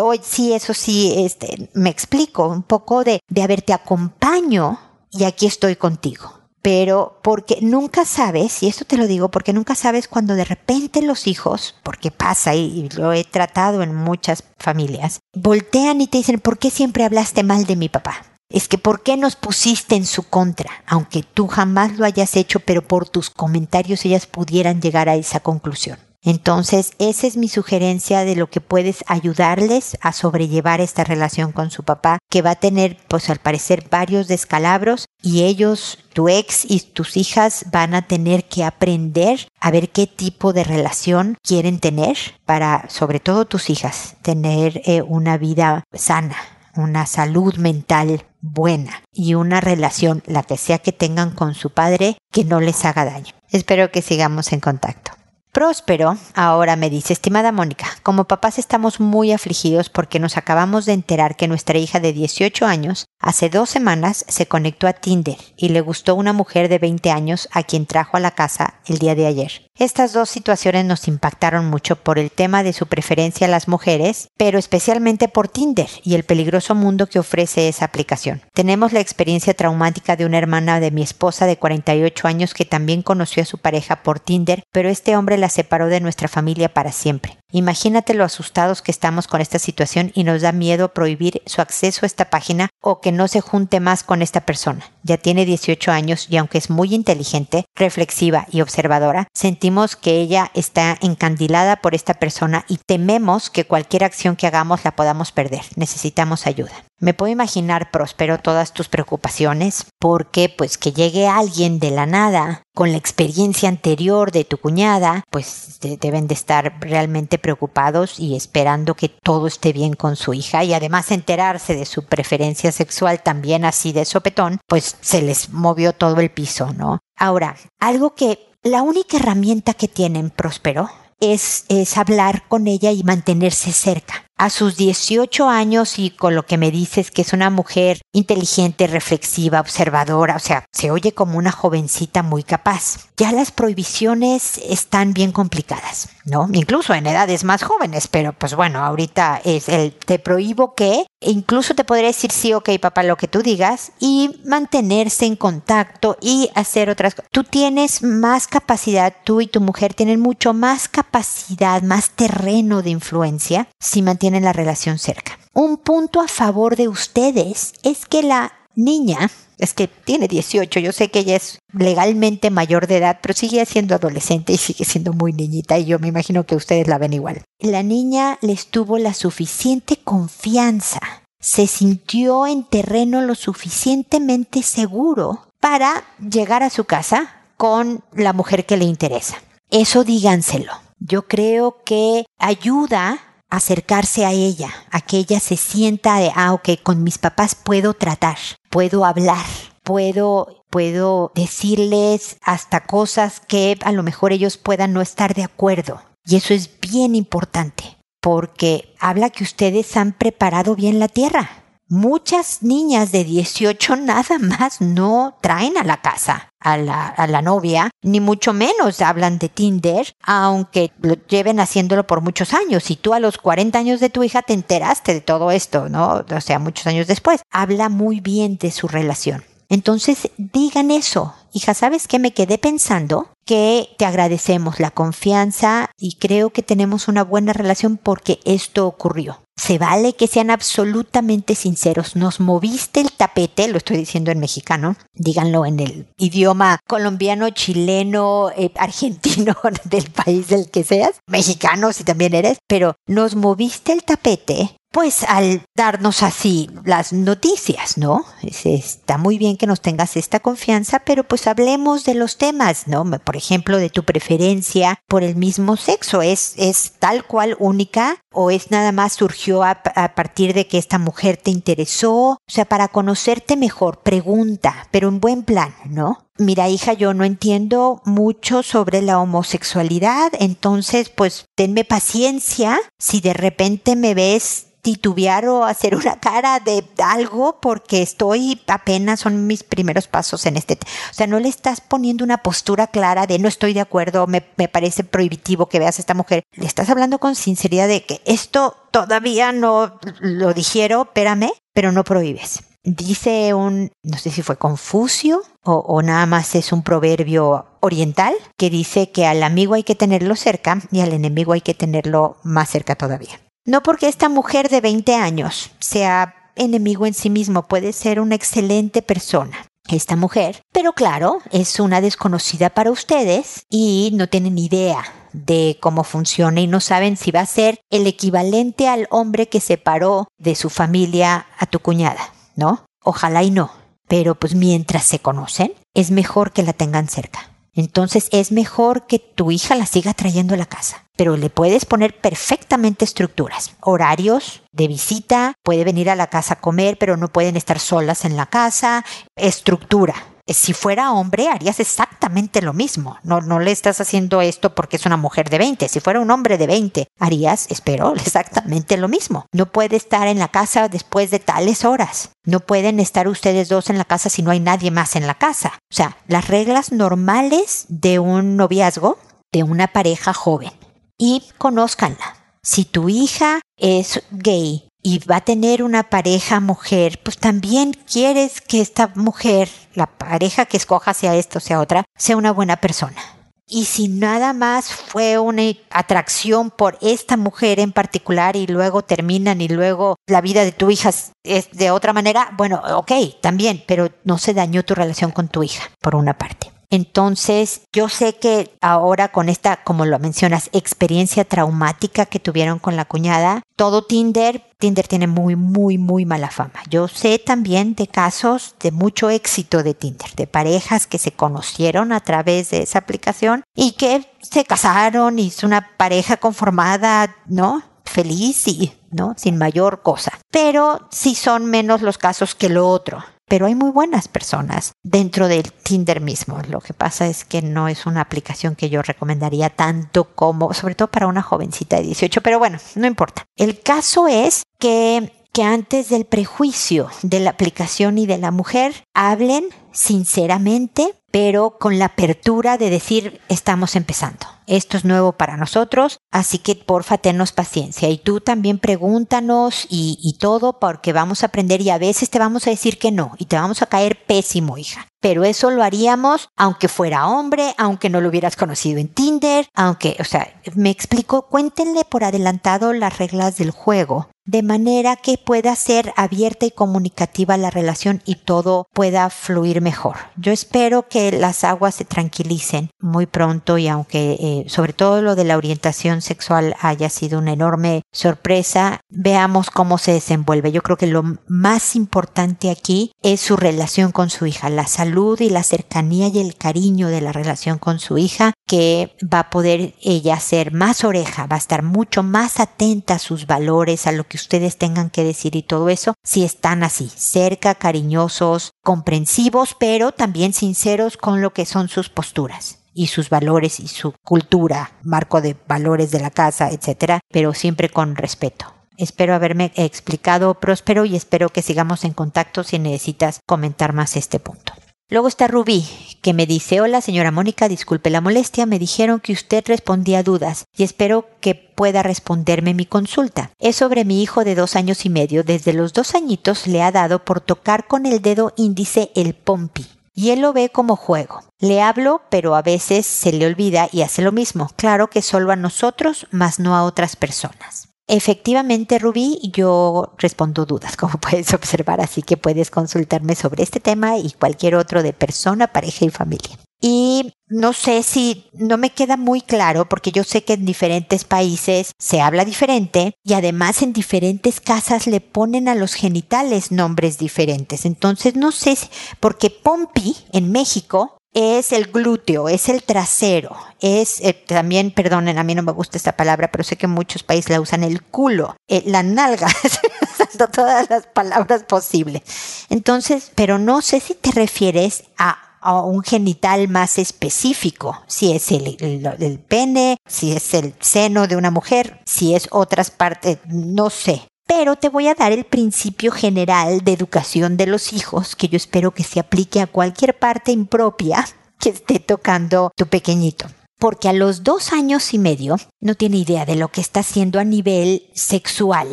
Hoy 0.00 0.20
sí, 0.22 0.52
eso 0.52 0.72
sí, 0.72 1.14
este, 1.16 1.68
me 1.74 1.90
explico 1.90 2.46
un 2.46 2.62
poco 2.62 3.02
de, 3.02 3.18
de, 3.28 3.42
a 3.42 3.48
ver, 3.48 3.62
te 3.62 3.72
acompaño 3.72 4.78
y 5.10 5.24
aquí 5.24 5.46
estoy 5.46 5.74
contigo 5.74 6.43
pero 6.64 7.20
porque 7.22 7.58
nunca 7.60 8.06
sabes, 8.06 8.62
y 8.62 8.68
esto 8.68 8.86
te 8.86 8.96
lo 8.96 9.06
digo 9.06 9.30
porque 9.30 9.52
nunca 9.52 9.74
sabes 9.74 10.08
cuando 10.08 10.34
de 10.34 10.46
repente 10.46 11.02
los 11.02 11.26
hijos, 11.26 11.74
porque 11.82 12.10
pasa 12.10 12.54
y, 12.54 12.88
lo 12.96 13.12
he 13.12 13.22
tratado 13.22 13.82
en 13.82 13.94
muchas 13.94 14.44
familias, 14.58 15.20
voltean 15.34 16.00
y 16.00 16.06
te 16.06 16.16
dicen, 16.16 16.40
¿por 16.40 16.56
qué 16.56 16.70
siempre 16.70 17.04
hablaste 17.04 17.42
mal 17.42 17.66
de 17.66 17.76
mi 17.76 17.90
papá? 17.90 18.14
Es 18.48 18.66
que 18.66 18.78
¿por 18.78 19.02
qué 19.02 19.18
nos 19.18 19.36
pusiste 19.36 19.94
en 19.94 20.06
su 20.06 20.22
contra? 20.22 20.70
Aunque 20.86 21.22
tú 21.22 21.48
jamás 21.48 21.98
lo 21.98 22.06
hayas 22.06 22.34
hecho, 22.34 22.60
pero 22.60 22.80
por 22.80 23.10
tus 23.10 23.28
comentarios 23.28 24.02
ellas 24.06 24.26
pudieran 24.26 24.80
llegar 24.80 25.10
a 25.10 25.16
esa 25.16 25.40
conclusión. 25.40 25.98
Entonces, 26.24 26.92
esa 26.98 27.26
es 27.26 27.36
mi 27.36 27.48
sugerencia 27.48 28.24
de 28.24 28.34
lo 28.34 28.48
que 28.48 28.62
puedes 28.62 29.04
ayudarles 29.06 29.98
a 30.00 30.12
sobrellevar 30.14 30.80
esta 30.80 31.04
relación 31.04 31.52
con 31.52 31.70
su 31.70 31.82
papá, 31.82 32.18
que 32.30 32.40
va 32.40 32.52
a 32.52 32.56
tener, 32.56 32.96
pues 33.08 33.28
al 33.28 33.38
parecer, 33.38 33.86
varios 33.90 34.26
descalabros 34.26 35.04
y 35.22 35.42
ellos, 35.44 35.98
tu 36.14 36.30
ex 36.30 36.64
y 36.66 36.80
tus 36.80 37.18
hijas 37.18 37.66
van 37.70 37.94
a 37.94 38.06
tener 38.06 38.44
que 38.44 38.64
aprender 38.64 39.48
a 39.60 39.70
ver 39.70 39.90
qué 39.90 40.06
tipo 40.06 40.54
de 40.54 40.64
relación 40.64 41.36
quieren 41.42 41.78
tener 41.78 42.16
para, 42.46 42.88
sobre 42.88 43.20
todo 43.20 43.44
tus 43.44 43.68
hijas, 43.68 44.16
tener 44.22 44.80
eh, 44.86 45.02
una 45.02 45.36
vida 45.36 45.84
sana, 45.92 46.36
una 46.74 47.04
salud 47.04 47.56
mental 47.56 48.24
buena 48.40 49.02
y 49.12 49.34
una 49.34 49.60
relación, 49.60 50.22
la 50.26 50.42
que 50.42 50.56
sea 50.56 50.78
que 50.78 50.92
tengan 50.92 51.32
con 51.32 51.54
su 51.54 51.70
padre, 51.70 52.16
que 52.32 52.44
no 52.44 52.60
les 52.60 52.82
haga 52.86 53.04
daño. 53.04 53.34
Espero 53.50 53.90
que 53.90 54.00
sigamos 54.00 54.52
en 54.52 54.60
contacto. 54.60 55.12
Próspero 55.54 56.16
ahora 56.34 56.74
me 56.74 56.90
dice, 56.90 57.12
estimada 57.12 57.52
Mónica, 57.52 57.86
como 58.02 58.24
papás 58.24 58.58
estamos 58.58 58.98
muy 58.98 59.30
afligidos 59.30 59.88
porque 59.88 60.18
nos 60.18 60.36
acabamos 60.36 60.84
de 60.84 60.94
enterar 60.94 61.36
que 61.36 61.46
nuestra 61.46 61.78
hija 61.78 62.00
de 62.00 62.12
18 62.12 62.66
años 62.66 63.06
hace 63.20 63.50
dos 63.50 63.70
semanas 63.70 64.24
se 64.26 64.46
conectó 64.46 64.88
a 64.88 64.94
Tinder 64.94 65.36
y 65.56 65.68
le 65.68 65.80
gustó 65.80 66.16
una 66.16 66.32
mujer 66.32 66.68
de 66.68 66.80
20 66.80 67.08
años 67.12 67.48
a 67.52 67.62
quien 67.62 67.86
trajo 67.86 68.16
a 68.16 68.20
la 68.20 68.32
casa 68.32 68.80
el 68.86 68.98
día 68.98 69.14
de 69.14 69.26
ayer. 69.26 69.68
Estas 69.76 70.12
dos 70.12 70.30
situaciones 70.30 70.84
nos 70.84 71.08
impactaron 71.08 71.68
mucho 71.68 71.96
por 71.96 72.20
el 72.20 72.30
tema 72.30 72.62
de 72.62 72.72
su 72.72 72.86
preferencia 72.86 73.48
a 73.48 73.50
las 73.50 73.66
mujeres, 73.66 74.28
pero 74.36 74.56
especialmente 74.56 75.26
por 75.26 75.48
Tinder 75.48 75.88
y 76.04 76.14
el 76.14 76.22
peligroso 76.22 76.76
mundo 76.76 77.08
que 77.08 77.18
ofrece 77.18 77.66
esa 77.66 77.86
aplicación. 77.86 78.40
Tenemos 78.52 78.92
la 78.92 79.00
experiencia 79.00 79.52
traumática 79.52 80.14
de 80.14 80.26
una 80.26 80.38
hermana 80.38 80.78
de 80.78 80.92
mi 80.92 81.02
esposa 81.02 81.46
de 81.46 81.56
48 81.56 82.28
años 82.28 82.54
que 82.54 82.64
también 82.64 83.02
conoció 83.02 83.42
a 83.42 83.46
su 83.46 83.58
pareja 83.58 84.04
por 84.04 84.20
Tinder, 84.20 84.62
pero 84.70 84.88
este 84.88 85.16
hombre 85.16 85.38
la 85.38 85.48
separó 85.48 85.88
de 85.88 86.00
nuestra 86.00 86.28
familia 86.28 86.72
para 86.72 86.92
siempre. 86.92 87.38
Imagínate 87.50 88.14
lo 88.14 88.24
asustados 88.24 88.80
que 88.80 88.90
estamos 88.90 89.26
con 89.26 89.40
esta 89.40 89.58
situación 89.58 90.10
y 90.14 90.22
nos 90.22 90.42
da 90.42 90.52
miedo 90.52 90.92
prohibir 90.92 91.42
su 91.46 91.60
acceso 91.60 92.00
a 92.02 92.06
esta 92.06 92.30
página 92.30 92.68
o 92.84 93.00
que 93.00 93.12
no 93.12 93.28
se 93.28 93.40
junte 93.40 93.80
más 93.80 94.04
con 94.04 94.22
esta 94.22 94.42
persona. 94.42 94.90
Ya 95.02 95.16
tiene 95.16 95.44
18 95.44 95.90
años 95.90 96.26
y 96.28 96.36
aunque 96.36 96.58
es 96.58 96.70
muy 96.70 96.94
inteligente, 96.94 97.64
reflexiva 97.74 98.46
y 98.50 98.60
observadora, 98.60 99.26
sentimos 99.34 99.96
que 99.96 100.20
ella 100.20 100.50
está 100.54 100.98
encandilada 101.00 101.76
por 101.76 101.94
esta 101.94 102.14
persona 102.14 102.64
y 102.68 102.78
tememos 102.86 103.50
que 103.50 103.66
cualquier 103.66 104.04
acción 104.04 104.36
que 104.36 104.46
hagamos 104.46 104.84
la 104.84 104.96
podamos 104.96 105.32
perder. 105.32 105.62
Necesitamos 105.76 106.46
ayuda. 106.46 106.72
Me 107.00 107.14
puedo 107.14 107.32
imaginar, 107.32 107.90
Próspero, 107.90 108.38
todas 108.38 108.72
tus 108.72 108.88
preocupaciones, 108.88 109.86
porque 109.98 110.48
pues 110.48 110.78
que 110.78 110.92
llegue 110.92 111.26
alguien 111.26 111.78
de 111.78 111.90
la 111.90 112.06
nada 112.06 112.63
con 112.74 112.90
la 112.90 112.98
experiencia 112.98 113.68
anterior 113.68 114.32
de 114.32 114.44
tu 114.44 114.58
cuñada, 114.58 115.24
pues 115.30 115.78
deben 116.00 116.26
de 116.26 116.34
estar 116.34 116.76
realmente 116.80 117.38
preocupados 117.38 118.18
y 118.18 118.36
esperando 118.36 118.94
que 118.94 119.08
todo 119.08 119.46
esté 119.46 119.72
bien 119.72 119.94
con 119.94 120.16
su 120.16 120.34
hija 120.34 120.64
y 120.64 120.74
además 120.74 121.12
enterarse 121.12 121.76
de 121.76 121.86
su 121.86 122.04
preferencia 122.04 122.72
sexual 122.72 123.22
también 123.22 123.64
así 123.64 123.92
de 123.92 124.04
sopetón, 124.04 124.58
pues 124.66 124.96
se 125.00 125.22
les 125.22 125.50
movió 125.50 125.92
todo 125.92 126.20
el 126.20 126.30
piso, 126.30 126.72
¿no? 126.72 126.98
Ahora, 127.16 127.56
algo 127.78 128.14
que 128.14 128.40
la 128.64 128.82
única 128.82 129.18
herramienta 129.18 129.74
que 129.74 129.86
tienen 129.86 130.30
Próspero 130.30 130.90
es, 131.20 131.66
es 131.68 131.96
hablar 131.96 132.48
con 132.48 132.66
ella 132.66 132.90
y 132.90 133.04
mantenerse 133.04 133.72
cerca 133.72 134.23
a 134.36 134.50
sus 134.50 134.76
18 134.76 135.48
años 135.48 135.98
y 135.98 136.10
con 136.10 136.34
lo 136.34 136.44
que 136.44 136.58
me 136.58 136.70
dices 136.70 137.10
que 137.10 137.22
es 137.22 137.32
una 137.32 137.50
mujer 137.50 138.00
inteligente, 138.12 138.86
reflexiva, 138.86 139.60
observadora, 139.60 140.36
o 140.36 140.40
sea, 140.40 140.66
se 140.72 140.90
oye 140.90 141.12
como 141.12 141.38
una 141.38 141.52
jovencita 141.52 142.22
muy 142.22 142.42
capaz. 142.42 143.08
Ya 143.16 143.32
las 143.32 143.52
prohibiciones 143.52 144.58
están 144.58 145.12
bien 145.12 145.32
complicadas, 145.32 146.08
¿no? 146.24 146.48
Incluso 146.52 146.94
en 146.94 147.06
edades 147.06 147.44
más 147.44 147.62
jóvenes, 147.62 148.08
pero 148.08 148.32
pues 148.32 148.54
bueno, 148.54 148.84
ahorita 148.84 149.40
es 149.44 149.68
el 149.68 149.92
te 149.94 150.18
prohíbo 150.18 150.74
que, 150.74 151.06
e 151.24 151.30
incluso 151.30 151.74
te 151.74 151.84
podría 151.84 152.08
decir 152.08 152.30
sí, 152.30 152.52
ok, 152.52 152.70
papá, 152.80 153.02
lo 153.02 153.16
que 153.16 153.28
tú 153.28 153.42
digas, 153.42 153.92
y 153.98 154.40
mantenerse 154.44 155.26
en 155.26 155.36
contacto 155.36 156.16
y 156.20 156.50
hacer 156.54 156.90
otras 156.90 157.14
cosas. 157.14 157.30
Tú 157.30 157.44
tienes 157.44 158.02
más 158.02 158.46
capacidad, 158.46 159.14
tú 159.24 159.40
y 159.40 159.46
tu 159.46 159.60
mujer 159.60 159.94
tienen 159.94 160.20
mucho 160.20 160.54
más 160.54 160.88
capacidad, 160.88 161.82
más 161.82 162.10
terreno 162.10 162.82
de 162.82 162.90
influencia 162.90 163.68
si 163.80 164.02
tienen 164.16 164.44
la 164.44 164.52
relación 164.52 164.98
cerca. 164.98 165.38
Un 165.52 165.76
punto 165.76 166.20
a 166.20 166.28
favor 166.28 166.76
de 166.76 166.88
ustedes 166.88 167.72
es 167.82 168.06
que 168.06 168.22
la 168.22 168.52
niña, 168.76 169.30
es 169.58 169.74
que 169.74 169.88
tiene 169.88 170.28
18, 170.28 170.80
yo 170.80 170.92
sé 170.92 171.10
que 171.10 171.20
ella 171.20 171.36
es 171.36 171.58
legalmente 171.72 172.50
mayor 172.50 172.86
de 172.86 172.98
edad, 172.98 173.18
pero 173.22 173.34
sigue 173.34 173.64
siendo 173.66 173.94
adolescente 173.94 174.52
y 174.52 174.58
sigue 174.58 174.84
siendo 174.84 175.12
muy 175.12 175.32
niñita 175.32 175.78
y 175.78 175.86
yo 175.86 175.98
me 175.98 176.08
imagino 176.08 176.44
que 176.44 176.56
ustedes 176.56 176.86
la 176.86 176.98
ven 176.98 177.12
igual. 177.12 177.42
La 177.60 177.82
niña 177.82 178.38
les 178.42 178.66
tuvo 178.66 178.98
la 178.98 179.14
suficiente 179.14 179.96
confianza, 179.96 181.00
se 181.40 181.66
sintió 181.66 182.46
en 182.46 182.64
terreno 182.64 183.20
lo 183.20 183.34
suficientemente 183.34 184.62
seguro 184.62 185.46
para 185.60 186.04
llegar 186.18 186.62
a 186.62 186.70
su 186.70 186.84
casa 186.84 187.42
con 187.56 188.02
la 188.12 188.32
mujer 188.32 188.66
que 188.66 188.76
le 188.76 188.84
interesa. 188.84 189.36
Eso 189.70 190.04
díganselo. 190.04 190.72
Yo 190.98 191.26
creo 191.26 191.82
que 191.84 192.24
ayuda 192.38 193.20
acercarse 193.56 194.24
a 194.24 194.32
ella, 194.32 194.70
a 194.90 195.00
que 195.00 195.18
ella 195.18 195.40
se 195.40 195.56
sienta 195.56 196.18
de, 196.18 196.32
ah, 196.34 196.52
ok, 196.52 196.70
con 196.82 197.02
mis 197.02 197.18
papás 197.18 197.54
puedo 197.54 197.94
tratar, 197.94 198.36
puedo 198.74 199.04
hablar, 199.04 199.46
puedo, 199.84 200.64
puedo 200.68 201.30
decirles 201.36 202.38
hasta 202.42 202.80
cosas 202.80 203.38
que 203.38 203.78
a 203.84 203.92
lo 203.92 204.02
mejor 204.02 204.32
ellos 204.32 204.56
puedan 204.56 204.92
no 204.92 205.00
estar 205.00 205.32
de 205.32 205.44
acuerdo. 205.44 206.02
Y 206.26 206.34
eso 206.34 206.54
es 206.54 206.80
bien 206.80 207.14
importante, 207.14 207.84
porque 208.20 208.92
habla 208.98 209.30
que 209.30 209.44
ustedes 209.44 209.96
han 209.96 210.12
preparado 210.12 210.74
bien 210.74 210.98
la 210.98 211.06
tierra. 211.06 211.63
Muchas 211.88 212.62
niñas 212.62 213.12
de 213.12 213.24
18 213.24 213.96
nada 213.96 214.38
más 214.38 214.80
no 214.80 215.36
traen 215.42 215.76
a 215.76 215.84
la 215.84 215.98
casa 215.98 216.48
a 216.58 216.78
la, 216.78 217.08
a 217.08 217.26
la 217.26 217.42
novia, 217.42 217.90
ni 218.02 218.20
mucho 218.20 218.54
menos 218.54 219.02
hablan 219.02 219.38
de 219.38 219.50
Tinder, 219.50 220.14
aunque 220.22 220.92
lo 221.02 221.14
lleven 221.26 221.60
haciéndolo 221.60 222.06
por 222.06 222.22
muchos 222.22 222.54
años. 222.54 222.90
Y 222.90 222.96
tú 222.96 223.12
a 223.12 223.20
los 223.20 223.36
40 223.36 223.78
años 223.78 224.00
de 224.00 224.08
tu 224.08 224.22
hija 224.22 224.40
te 224.40 224.54
enteraste 224.54 225.12
de 225.12 225.20
todo 225.20 225.50
esto, 225.50 225.90
¿no? 225.90 226.24
O 226.34 226.40
sea, 226.40 226.58
muchos 226.58 226.86
años 226.86 227.06
después. 227.06 227.42
Habla 227.50 227.90
muy 227.90 228.20
bien 228.20 228.56
de 228.56 228.70
su 228.70 228.88
relación. 228.88 229.44
Entonces, 229.74 230.30
digan 230.36 230.92
eso. 230.92 231.34
Hija, 231.52 231.74
¿sabes 231.74 232.06
qué? 232.06 232.20
Me 232.20 232.32
quedé 232.32 232.58
pensando 232.58 233.30
que 233.44 233.88
te 233.98 234.04
agradecemos 234.04 234.78
la 234.78 234.92
confianza 234.92 235.90
y 235.98 236.14
creo 236.14 236.50
que 236.50 236.62
tenemos 236.62 237.08
una 237.08 237.24
buena 237.24 237.52
relación 237.52 237.96
porque 237.96 238.38
esto 238.44 238.86
ocurrió. 238.86 239.40
Se 239.56 239.78
vale 239.78 240.14
que 240.14 240.28
sean 240.28 240.50
absolutamente 240.50 241.56
sinceros. 241.56 242.14
Nos 242.14 242.38
moviste 242.38 243.00
el 243.00 243.10
tapete, 243.10 243.66
lo 243.66 243.78
estoy 243.78 243.96
diciendo 243.96 244.30
en 244.30 244.38
mexicano, 244.38 244.94
díganlo 245.12 245.66
en 245.66 245.80
el 245.80 246.06
idioma 246.18 246.78
colombiano, 246.86 247.50
chileno, 247.50 248.50
eh, 248.56 248.70
argentino, 248.76 249.56
del 249.84 250.08
país 250.10 250.46
del 250.46 250.70
que 250.70 250.84
seas, 250.84 251.16
mexicano 251.26 251.92
si 251.92 252.04
también 252.04 252.34
eres, 252.34 252.58
pero 252.68 252.94
nos 253.08 253.34
moviste 253.34 253.92
el 253.92 254.04
tapete 254.04 254.76
pues 254.94 255.24
al 255.24 255.62
darnos 255.74 256.22
así 256.22 256.70
las 256.84 257.12
noticias, 257.12 257.98
¿no? 257.98 258.24
Está 258.42 259.18
muy 259.18 259.38
bien 259.38 259.56
que 259.56 259.66
nos 259.66 259.80
tengas 259.80 260.16
esta 260.16 260.38
confianza, 260.38 261.00
pero 261.00 261.24
pues 261.24 261.48
hablemos 261.48 262.04
de 262.04 262.14
los 262.14 262.38
temas, 262.38 262.86
¿no? 262.86 263.04
Por 263.18 263.34
ejemplo, 263.34 263.78
de 263.78 263.90
tu 263.90 264.04
preferencia 264.04 265.00
por 265.08 265.24
el 265.24 265.34
mismo 265.34 265.76
sexo. 265.76 266.22
¿Es, 266.22 266.54
es 266.58 266.92
tal 267.00 267.26
cual 267.26 267.56
única 267.58 268.22
o 268.34 268.50
es 268.50 268.70
nada 268.70 268.92
más 268.92 269.14
surgió 269.14 269.62
a, 269.62 269.82
partir 270.14 270.54
de 270.54 270.66
que 270.66 270.78
esta 270.78 270.98
mujer 270.98 271.36
te 271.36 271.50
interesó? 271.50 272.12
O 272.14 272.38
sea, 272.46 272.64
para 272.64 272.88
conocerte 272.88 273.56
mejor, 273.56 274.02
pregunta, 274.02 274.88
pero 274.90 275.08
en 275.08 275.20
buen 275.20 275.42
plan, 275.42 275.74
¿no? 275.88 276.26
Mira, 276.36 276.68
hija, 276.68 276.92
yo 276.92 277.14
no 277.14 277.24
entiendo 277.24 278.02
mucho 278.04 278.62
sobre 278.62 279.02
la 279.02 279.20
homosexualidad, 279.20 280.32
entonces 280.38 281.08
pues 281.08 281.46
tenme 281.54 281.84
paciencia 281.84 282.80
si 282.98 283.20
de 283.20 283.34
repente 283.34 283.94
me 283.94 284.14
ves 284.14 284.66
titubear 284.84 285.48
o 285.48 285.64
hacer 285.64 285.96
una 285.96 286.20
cara 286.20 286.60
de 286.60 286.84
algo 287.02 287.58
porque 287.60 288.02
estoy 288.02 288.60
apenas 288.66 289.20
son 289.20 289.46
mis 289.46 289.64
primeros 289.64 290.06
pasos 290.06 290.44
en 290.44 290.58
este. 290.58 290.74
O 290.74 291.14
sea, 291.14 291.26
no 291.26 291.40
le 291.40 291.48
estás 291.48 291.80
poniendo 291.80 292.22
una 292.22 292.38
postura 292.38 292.86
clara 292.86 293.26
de 293.26 293.38
no 293.38 293.48
estoy 293.48 293.72
de 293.72 293.80
acuerdo, 293.80 294.26
me, 294.26 294.44
me 294.56 294.68
parece 294.68 295.02
prohibitivo 295.02 295.66
que 295.66 295.78
veas 295.78 295.98
a 295.98 296.02
esta 296.02 296.12
mujer. 296.12 296.44
Le 296.52 296.66
estás 296.66 296.90
hablando 296.90 297.18
con 297.18 297.34
sinceridad 297.34 297.88
de 297.88 298.04
que 298.04 298.20
esto 298.24 298.76
todavía 298.90 299.52
no 299.52 299.98
lo 300.20 300.54
dijeron, 300.54 301.02
espérame, 301.02 301.50
pero 301.72 301.92
no 301.92 302.04
prohíbes. 302.04 302.64
Dice 302.82 303.54
un, 303.54 303.90
no 304.02 304.18
sé 304.18 304.30
si 304.30 304.42
fue 304.42 304.56
Confucio 304.56 305.42
o, 305.62 305.72
o, 305.72 306.02
nada 306.02 306.26
más 306.26 306.54
es 306.54 306.70
un 306.70 306.82
proverbio 306.82 307.66
oriental 307.80 308.34
que 308.58 308.68
dice 308.68 309.10
que 309.10 309.26
al 309.26 309.42
amigo 309.42 309.72
hay 309.72 309.84
que 309.84 309.94
tenerlo 309.94 310.36
cerca 310.36 310.82
y 310.92 311.00
al 311.00 311.14
enemigo 311.14 311.54
hay 311.54 311.62
que 311.62 311.72
tenerlo 311.72 312.36
más 312.42 312.68
cerca 312.68 312.94
todavía. 312.94 313.40
No 313.64 313.82
porque 313.82 314.08
esta 314.08 314.28
mujer 314.28 314.68
de 314.68 314.82
20 314.82 315.14
años 315.14 315.70
sea 315.78 316.34
enemigo 316.56 317.06
en 317.06 317.14
sí 317.14 317.30
mismo, 317.30 317.66
puede 317.66 317.92
ser 317.94 318.20
una 318.20 318.34
excelente 318.34 319.00
persona. 319.00 319.66
Esta 319.88 320.16
mujer, 320.16 320.62
pero 320.72 320.94
claro, 320.94 321.38
es 321.50 321.78
una 321.78 322.00
desconocida 322.00 322.70
para 322.70 322.90
ustedes 322.90 323.64
y 323.68 324.10
no 324.14 324.28
tienen 324.28 324.56
idea 324.56 325.04
de 325.34 325.76
cómo 325.80 326.04
funciona 326.04 326.60
y 326.60 326.66
no 326.66 326.80
saben 326.80 327.16
si 327.18 327.30
va 327.30 327.40
a 327.40 327.46
ser 327.46 327.80
el 327.90 328.06
equivalente 328.06 328.88
al 328.88 329.06
hombre 329.10 329.48
que 329.48 329.60
separó 329.60 330.28
de 330.38 330.54
su 330.54 330.70
familia 330.70 331.46
a 331.58 331.66
tu 331.66 331.80
cuñada, 331.80 332.32
¿no? 332.56 332.86
Ojalá 333.02 333.42
y 333.42 333.50
no. 333.50 333.72
Pero 334.08 334.34
pues 334.36 334.54
mientras 334.54 335.04
se 335.04 335.18
conocen, 335.18 335.74
es 335.92 336.10
mejor 336.10 336.52
que 336.52 336.62
la 336.62 336.72
tengan 336.72 337.08
cerca. 337.08 337.50
Entonces 337.74 338.28
es 338.30 338.52
mejor 338.52 339.06
que 339.06 339.18
tu 339.18 339.50
hija 339.50 339.74
la 339.74 339.86
siga 339.86 340.14
trayendo 340.14 340.54
a 340.54 340.58
la 340.58 340.66
casa. 340.66 341.04
Pero 341.16 341.36
le 341.36 341.50
puedes 341.50 341.84
poner 341.84 342.16
perfectamente 342.20 343.04
estructuras, 343.04 343.76
horarios 343.80 344.62
de 344.72 344.88
visita, 344.88 345.54
puede 345.64 345.84
venir 345.84 346.10
a 346.10 346.16
la 346.16 346.28
casa 346.28 346.54
a 346.54 346.60
comer, 346.60 346.96
pero 346.98 347.16
no 347.16 347.28
pueden 347.28 347.56
estar 347.56 347.80
solas 347.80 348.24
en 348.24 348.36
la 348.36 348.46
casa, 348.46 349.04
estructura 349.36 350.14
si 350.52 350.74
fuera 350.74 351.12
hombre, 351.12 351.48
harías 351.48 351.80
exactamente 351.80 352.60
lo 352.60 352.74
mismo. 352.74 353.18
No, 353.22 353.40
le 353.40 353.70
estás 353.70 354.00
haciendo 354.00 354.42
esto 354.42 354.74
porque 354.74 354.96
es 354.96 355.06
una 355.06 355.16
mujer 355.16 355.48
de 355.48 355.58
20. 355.58 355.88
Si 355.88 356.00
fuera 356.00 356.20
un 356.20 356.30
hombre 356.30 356.58
de 356.58 356.66
20, 356.66 357.06
harías, 357.18 357.66
espero, 357.70 358.14
exactamente 358.16 358.96
lo 358.96 359.08
mismo. 359.08 359.46
No 359.52 359.72
puede 359.72 359.96
estar 359.96 360.28
en 360.28 360.38
la 360.38 360.48
casa 360.48 360.88
después 360.88 361.30
de 361.30 361.38
tales 361.38 361.84
horas. 361.84 362.30
No 362.44 362.60
pueden 362.60 363.00
estar 363.00 363.26
ustedes 363.26 363.68
dos 363.68 363.88
en 363.88 363.96
la 363.96 364.04
casa 364.04 364.28
si 364.28 364.42
no 364.42 364.50
hay 364.50 364.60
nadie 364.60 364.90
más 364.90 365.16
en 365.16 365.26
la 365.26 365.34
casa. 365.34 365.78
O 365.90 365.94
sea, 365.94 366.18
las 366.26 366.48
reglas 366.48 366.92
normales 366.92 367.86
de 367.88 368.18
un 368.18 368.56
noviazgo, 368.56 369.18
de 369.52 369.62
una 369.62 369.88
pareja 369.88 370.34
joven. 370.34 370.72
Y 371.16 371.44
conózcanla. 371.58 372.36
Si 372.62 372.84
tu 372.84 373.08
hija 373.08 373.60
es 373.76 374.22
gay 374.30 374.88
y 375.06 375.20
va 375.30 375.36
a 375.36 375.40
tener 375.42 375.82
una 375.82 376.04
pareja 376.04 376.60
mujer, 376.60 377.20
pues 377.22 377.36
también 377.36 377.92
quieres 378.10 378.62
que 378.62 378.80
esta 378.80 379.12
mujer, 379.14 379.68
la 379.94 380.06
pareja 380.06 380.64
que 380.64 380.78
escoja 380.78 381.12
sea 381.12 381.36
esto 381.36 381.60
sea 381.60 381.80
otra, 381.80 382.04
sea 382.16 382.38
una 382.38 382.52
buena 382.52 382.78
persona. 382.78 383.20
Y 383.66 383.84
si 383.84 384.08
nada 384.08 384.54
más 384.54 384.90
fue 384.90 385.38
una 385.38 385.62
atracción 385.90 386.70
por 386.70 386.96
esta 387.02 387.36
mujer 387.36 387.80
en 387.80 387.92
particular 387.92 388.56
y 388.56 388.66
luego 388.66 389.02
terminan 389.02 389.60
y 389.60 389.68
luego 389.68 390.16
la 390.26 390.40
vida 390.40 390.64
de 390.64 390.72
tu 390.72 390.90
hija 390.90 391.10
es 391.44 391.70
de 391.72 391.90
otra 391.90 392.14
manera, 392.14 392.54
bueno, 392.56 392.82
ok, 392.96 393.12
también, 393.42 393.84
pero 393.86 394.08
no 394.24 394.38
se 394.38 394.54
dañó 394.54 394.84
tu 394.84 394.94
relación 394.94 395.32
con 395.32 395.48
tu 395.48 395.62
hija, 395.62 395.90
por 396.00 396.14
una 396.14 396.38
parte. 396.38 396.74
Entonces, 396.94 397.82
yo 397.92 398.08
sé 398.08 398.36
que 398.36 398.76
ahora 398.80 399.32
con 399.32 399.48
esta, 399.48 399.82
como 399.82 400.06
lo 400.06 400.18
mencionas, 400.20 400.70
experiencia 400.72 401.44
traumática 401.44 402.26
que 402.26 402.38
tuvieron 402.38 402.78
con 402.78 402.94
la 402.94 403.04
cuñada, 403.04 403.62
todo 403.74 404.04
Tinder, 404.04 404.62
Tinder 404.84 405.08
tiene 405.08 405.26
muy, 405.26 405.56
muy, 405.56 405.96
muy 405.96 406.26
mala 406.26 406.50
fama. 406.50 406.82
Yo 406.90 407.08
sé 407.08 407.38
también 407.38 407.94
de 407.94 408.06
casos 408.06 408.74
de 408.82 408.90
mucho 408.90 409.30
éxito 409.30 409.82
de 409.82 409.94
Tinder, 409.94 410.30
de 410.36 410.46
parejas 410.46 411.06
que 411.06 411.16
se 411.16 411.32
conocieron 411.32 412.12
a 412.12 412.20
través 412.20 412.68
de 412.68 412.82
esa 412.82 412.98
aplicación 412.98 413.64
y 413.74 413.92
que 413.92 414.30
se 414.42 414.66
casaron 414.66 415.38
y 415.38 415.48
es 415.48 415.64
una 415.64 415.88
pareja 415.96 416.36
conformada, 416.36 417.34
¿no? 417.46 417.82
Feliz 418.04 418.68
y, 418.68 418.92
¿no? 419.10 419.32
Sin 419.38 419.56
mayor 419.56 420.02
cosa. 420.02 420.32
Pero 420.50 421.08
sí 421.10 421.34
son 421.34 421.64
menos 421.64 422.02
los 422.02 422.18
casos 422.18 422.54
que 422.54 422.68
lo 422.68 422.86
otro 422.86 423.24
pero 423.54 423.66
hay 423.66 423.76
muy 423.76 423.92
buenas 423.92 424.26
personas 424.26 424.94
dentro 425.04 425.46
del 425.46 425.70
Tinder 425.72 426.20
mismo. 426.20 426.58
Lo 426.68 426.80
que 426.80 426.92
pasa 426.92 427.28
es 427.28 427.44
que 427.44 427.62
no 427.62 427.86
es 427.86 428.04
una 428.04 428.20
aplicación 428.20 428.74
que 428.74 428.90
yo 428.90 429.00
recomendaría 429.00 429.70
tanto 429.70 430.24
como, 430.34 430.74
sobre 430.74 430.96
todo 430.96 431.06
para 431.06 431.28
una 431.28 431.40
jovencita 431.40 431.98
de 431.98 432.02
18, 432.02 432.40
pero 432.40 432.58
bueno, 432.58 432.78
no 432.96 433.06
importa. 433.06 433.44
El 433.54 433.80
caso 433.80 434.26
es 434.26 434.64
que 434.80 435.30
que 435.52 435.62
antes 435.62 436.08
del 436.08 436.24
prejuicio 436.24 437.08
de 437.22 437.38
la 437.38 437.50
aplicación 437.50 438.18
y 438.18 438.26
de 438.26 438.38
la 438.38 438.50
mujer 438.50 438.92
hablen 439.14 439.66
sinceramente, 439.92 441.14
pero 441.34 441.78
con 441.80 441.98
la 441.98 442.04
apertura 442.04 442.78
de 442.78 442.90
decir 442.90 443.40
estamos 443.48 443.96
empezando. 443.96 444.46
Esto 444.68 444.96
es 444.96 445.04
nuevo 445.04 445.32
para 445.32 445.56
nosotros, 445.56 446.20
así 446.30 446.58
que 446.58 446.76
porfa, 446.76 447.18
tennos 447.18 447.50
paciencia. 447.50 448.08
Y 448.08 448.18
tú 448.18 448.40
también 448.40 448.78
pregúntanos 448.78 449.84
y, 449.90 450.16
y 450.22 450.38
todo 450.38 450.78
porque 450.78 451.12
vamos 451.12 451.42
a 451.42 451.46
aprender 451.46 451.80
y 451.80 451.90
a 451.90 451.98
veces 451.98 452.30
te 452.30 452.38
vamos 452.38 452.68
a 452.68 452.70
decir 452.70 453.00
que 453.00 453.10
no 453.10 453.32
y 453.36 453.46
te 453.46 453.56
vamos 453.56 453.82
a 453.82 453.86
caer 453.86 454.24
pésimo, 454.24 454.78
hija. 454.78 455.08
Pero 455.20 455.42
eso 455.42 455.72
lo 455.72 455.82
haríamos 455.82 456.50
aunque 456.56 456.86
fuera 456.86 457.26
hombre, 457.26 457.74
aunque 457.78 458.10
no 458.10 458.20
lo 458.20 458.28
hubieras 458.28 458.54
conocido 458.54 459.00
en 459.00 459.08
Tinder, 459.08 459.66
aunque, 459.74 460.16
o 460.20 460.24
sea, 460.24 460.54
me 460.76 460.90
explico, 460.90 461.48
cuéntenle 461.48 462.04
por 462.04 462.22
adelantado 462.22 462.92
las 462.92 463.18
reglas 463.18 463.56
del 463.56 463.72
juego 463.72 464.28
de 464.46 464.62
manera 464.62 465.16
que 465.16 465.38
pueda 465.38 465.74
ser 465.76 466.12
abierta 466.16 466.66
y 466.66 466.70
comunicativa 466.70 467.56
la 467.56 467.70
relación 467.70 468.22
y 468.24 468.36
todo 468.36 468.86
pueda 468.92 469.30
fluir 469.30 469.80
mejor. 469.80 470.16
Yo 470.36 470.52
espero 470.52 471.08
que 471.08 471.32
las 471.32 471.64
aguas 471.64 471.94
se 471.94 472.04
tranquilicen 472.04 472.90
muy 473.00 473.26
pronto 473.26 473.78
y 473.78 473.88
aunque 473.88 474.36
eh, 474.40 474.64
sobre 474.68 474.92
todo 474.92 475.22
lo 475.22 475.34
de 475.34 475.44
la 475.44 475.56
orientación 475.56 476.22
sexual 476.22 476.74
haya 476.80 477.08
sido 477.08 477.38
una 477.38 477.52
enorme 477.52 478.02
sorpresa, 478.12 479.00
veamos 479.08 479.70
cómo 479.70 479.98
se 479.98 480.12
desenvuelve. 480.12 480.72
Yo 480.72 480.82
creo 480.82 480.96
que 480.96 481.06
lo 481.06 481.22
más 481.46 481.96
importante 481.96 482.70
aquí 482.70 483.12
es 483.22 483.40
su 483.40 483.56
relación 483.56 484.12
con 484.12 484.30
su 484.30 484.46
hija, 484.46 484.70
la 484.70 484.86
salud 484.86 485.40
y 485.40 485.50
la 485.50 485.62
cercanía 485.62 486.28
y 486.28 486.38
el 486.38 486.56
cariño 486.56 487.08
de 487.08 487.20
la 487.20 487.32
relación 487.32 487.78
con 487.78 487.98
su 487.98 488.18
hija, 488.18 488.53
que 488.66 489.14
va 489.22 489.40
a 489.40 489.50
poder 489.50 489.94
ella 490.02 490.38
ser 490.40 490.72
más 490.72 491.04
oreja, 491.04 491.46
va 491.46 491.56
a 491.56 491.58
estar 491.58 491.82
mucho 491.82 492.22
más 492.22 492.60
atenta 492.60 493.14
a 493.14 493.18
sus 493.18 493.46
valores, 493.46 494.06
a 494.06 494.12
lo 494.12 494.24
que 494.24 494.36
ustedes 494.36 494.78
tengan 494.78 495.10
que 495.10 495.24
decir 495.24 495.56
y 495.56 495.62
todo 495.62 495.88
eso, 495.88 496.14
si 496.22 496.44
están 496.44 496.82
así, 496.82 497.10
cerca, 497.14 497.74
cariñosos, 497.74 498.72
comprensivos, 498.82 499.76
pero 499.78 500.12
también 500.12 500.52
sinceros 500.52 501.16
con 501.16 501.42
lo 501.42 501.52
que 501.52 501.66
son 501.66 501.88
sus 501.88 502.08
posturas 502.08 502.78
y 502.94 503.08
sus 503.08 503.28
valores 503.28 503.80
y 503.80 503.88
su 503.88 504.14
cultura, 504.22 504.92
marco 505.02 505.40
de 505.40 505.56
valores 505.66 506.10
de 506.10 506.20
la 506.20 506.30
casa, 506.30 506.70
etcétera, 506.70 507.20
pero 507.30 507.52
siempre 507.52 507.88
con 507.88 508.16
respeto. 508.16 508.72
Espero 508.96 509.34
haberme 509.34 509.72
explicado 509.74 510.54
próspero 510.54 511.04
y 511.04 511.16
espero 511.16 511.48
que 511.48 511.62
sigamos 511.62 512.04
en 512.04 512.12
contacto 512.12 512.62
si 512.62 512.78
necesitas 512.78 513.40
comentar 513.44 513.92
más 513.92 514.16
este 514.16 514.38
punto. 514.38 514.72
Luego 515.10 515.28
está 515.28 515.48
Rubí, 515.48 515.84
que 516.22 516.32
me 516.32 516.46
dice, 516.46 516.80
hola 516.80 517.02
señora 517.02 517.30
Mónica, 517.30 517.68
disculpe 517.68 518.08
la 518.08 518.22
molestia, 518.22 518.64
me 518.64 518.78
dijeron 518.78 519.20
que 519.20 519.34
usted 519.34 519.62
respondía 519.66 520.22
dudas 520.22 520.64
y 520.74 520.82
espero 520.82 521.28
que 521.40 521.54
pueda 521.54 522.02
responderme 522.02 522.72
mi 522.72 522.86
consulta. 522.86 523.50
Es 523.58 523.76
sobre 523.76 524.06
mi 524.06 524.22
hijo 524.22 524.44
de 524.44 524.54
dos 524.54 524.76
años 524.76 525.04
y 525.04 525.10
medio. 525.10 525.44
Desde 525.44 525.74
los 525.74 525.92
dos 525.92 526.14
añitos 526.14 526.66
le 526.66 526.82
ha 526.82 526.90
dado 526.90 527.22
por 527.22 527.42
tocar 527.42 527.86
con 527.86 528.06
el 528.06 528.22
dedo 528.22 528.54
índice 528.56 529.10
el 529.14 529.34
pompi. 529.34 529.86
Y 530.14 530.30
él 530.30 530.40
lo 530.40 530.52
ve 530.54 530.70
como 530.70 530.96
juego. 530.96 531.42
Le 531.58 531.82
hablo, 531.82 532.22
pero 532.30 532.54
a 532.54 532.62
veces 532.62 533.04
se 533.04 533.32
le 533.32 533.46
olvida 533.46 533.88
y 533.92 534.02
hace 534.02 534.22
lo 534.22 534.32
mismo. 534.32 534.70
Claro 534.76 535.10
que 535.10 535.22
solo 535.22 535.50
a 535.50 535.56
nosotros, 535.56 536.28
mas 536.30 536.58
no 536.60 536.76
a 536.76 536.84
otras 536.84 537.16
personas. 537.16 537.93
Efectivamente, 538.06 538.98
Rubí, 538.98 539.40
yo 539.52 540.14
respondo 540.18 540.66
dudas, 540.66 540.96
como 540.96 541.14
puedes 541.20 541.52
observar, 541.54 542.00
así 542.00 542.22
que 542.22 542.36
puedes 542.36 542.70
consultarme 542.70 543.34
sobre 543.34 543.62
este 543.62 543.80
tema 543.80 544.18
y 544.18 544.32
cualquier 544.32 544.74
otro 544.76 545.02
de 545.02 545.12
persona, 545.12 545.68
pareja 545.68 546.04
y 546.04 546.10
familia. 546.10 546.58
Y 546.86 547.32
no 547.48 547.72
sé 547.72 548.02
si 548.02 548.50
no 548.52 548.76
me 548.76 548.90
queda 548.90 549.16
muy 549.16 549.40
claro 549.40 549.88
porque 549.88 550.12
yo 550.12 550.22
sé 550.22 550.44
que 550.44 550.52
en 550.52 550.66
diferentes 550.66 551.24
países 551.24 551.92
se 551.98 552.20
habla 552.20 552.44
diferente 552.44 553.14
y 553.24 553.32
además 553.32 553.80
en 553.80 553.94
diferentes 553.94 554.60
casas 554.60 555.06
le 555.06 555.22
ponen 555.22 555.68
a 555.68 555.74
los 555.74 555.94
genitales 555.94 556.72
nombres 556.72 557.16
diferentes. 557.16 557.86
Entonces 557.86 558.36
no 558.36 558.52
sé 558.52 558.76
si, 558.76 558.88
porque 559.18 559.48
Pompi 559.48 560.14
en 560.32 560.52
México 560.52 561.13
es 561.34 561.72
el 561.72 561.86
glúteo, 561.86 562.48
es 562.48 562.68
el 562.68 562.84
trasero, 562.84 563.56
es 563.80 564.20
eh, 564.20 564.32
también, 564.32 564.92
perdonen, 564.92 565.36
a 565.36 565.44
mí 565.44 565.54
no 565.54 565.62
me 565.62 565.72
gusta 565.72 565.98
esta 565.98 566.16
palabra, 566.16 566.50
pero 566.50 566.62
sé 566.64 566.76
que 566.76 566.86
muchos 566.86 567.24
países 567.24 567.50
la 567.50 567.60
usan, 567.60 567.82
el 567.82 568.02
culo, 568.02 568.56
eh, 568.68 568.84
la 568.86 569.02
nalga, 569.02 569.48
usando 570.02 570.48
todas 570.48 570.88
las 570.88 571.06
palabras 571.08 571.64
posibles. 571.64 572.22
Entonces, 572.70 573.32
pero 573.34 573.58
no 573.58 573.82
sé 573.82 574.00
si 574.00 574.14
te 574.14 574.30
refieres 574.30 575.04
a, 575.18 575.40
un 575.86 576.02
genital 576.02 576.68
más 576.68 576.98
específico, 576.98 578.02
si 578.06 578.32
es 578.32 578.52
el, 578.52 578.76
el 579.18 579.38
pene, 579.38 579.96
si 580.06 580.32
es 580.32 580.52
el 580.52 580.74
seno 580.78 581.26
de 581.26 581.36
una 581.36 581.50
mujer, 581.50 582.02
si 582.04 582.34
es 582.34 582.48
otras 582.50 582.90
partes, 582.90 583.38
no 583.46 583.88
sé 583.88 584.28
pero 584.64 584.76
te 584.76 584.88
voy 584.88 585.08
a 585.08 585.14
dar 585.14 585.30
el 585.30 585.44
principio 585.44 586.10
general 586.10 586.80
de 586.84 586.94
educación 586.94 587.58
de 587.58 587.66
los 587.66 587.92
hijos 587.92 588.34
que 588.34 588.48
yo 588.48 588.56
espero 588.56 588.92
que 588.92 589.04
se 589.04 589.20
aplique 589.20 589.60
a 589.60 589.66
cualquier 589.66 590.18
parte 590.18 590.52
impropia 590.52 591.22
que 591.60 591.68
esté 591.68 592.00
tocando 592.00 592.72
tu 592.74 592.86
pequeñito. 592.86 593.44
Porque 593.78 594.08
a 594.08 594.14
los 594.14 594.42
dos 594.42 594.72
años 594.72 595.12
y 595.12 595.18
medio 595.18 595.56
no 595.82 595.96
tiene 595.96 596.16
idea 596.16 596.46
de 596.46 596.56
lo 596.56 596.68
que 596.68 596.80
está 596.80 597.00
haciendo 597.00 597.38
a 597.38 597.44
nivel 597.44 598.08
sexual. 598.14 598.88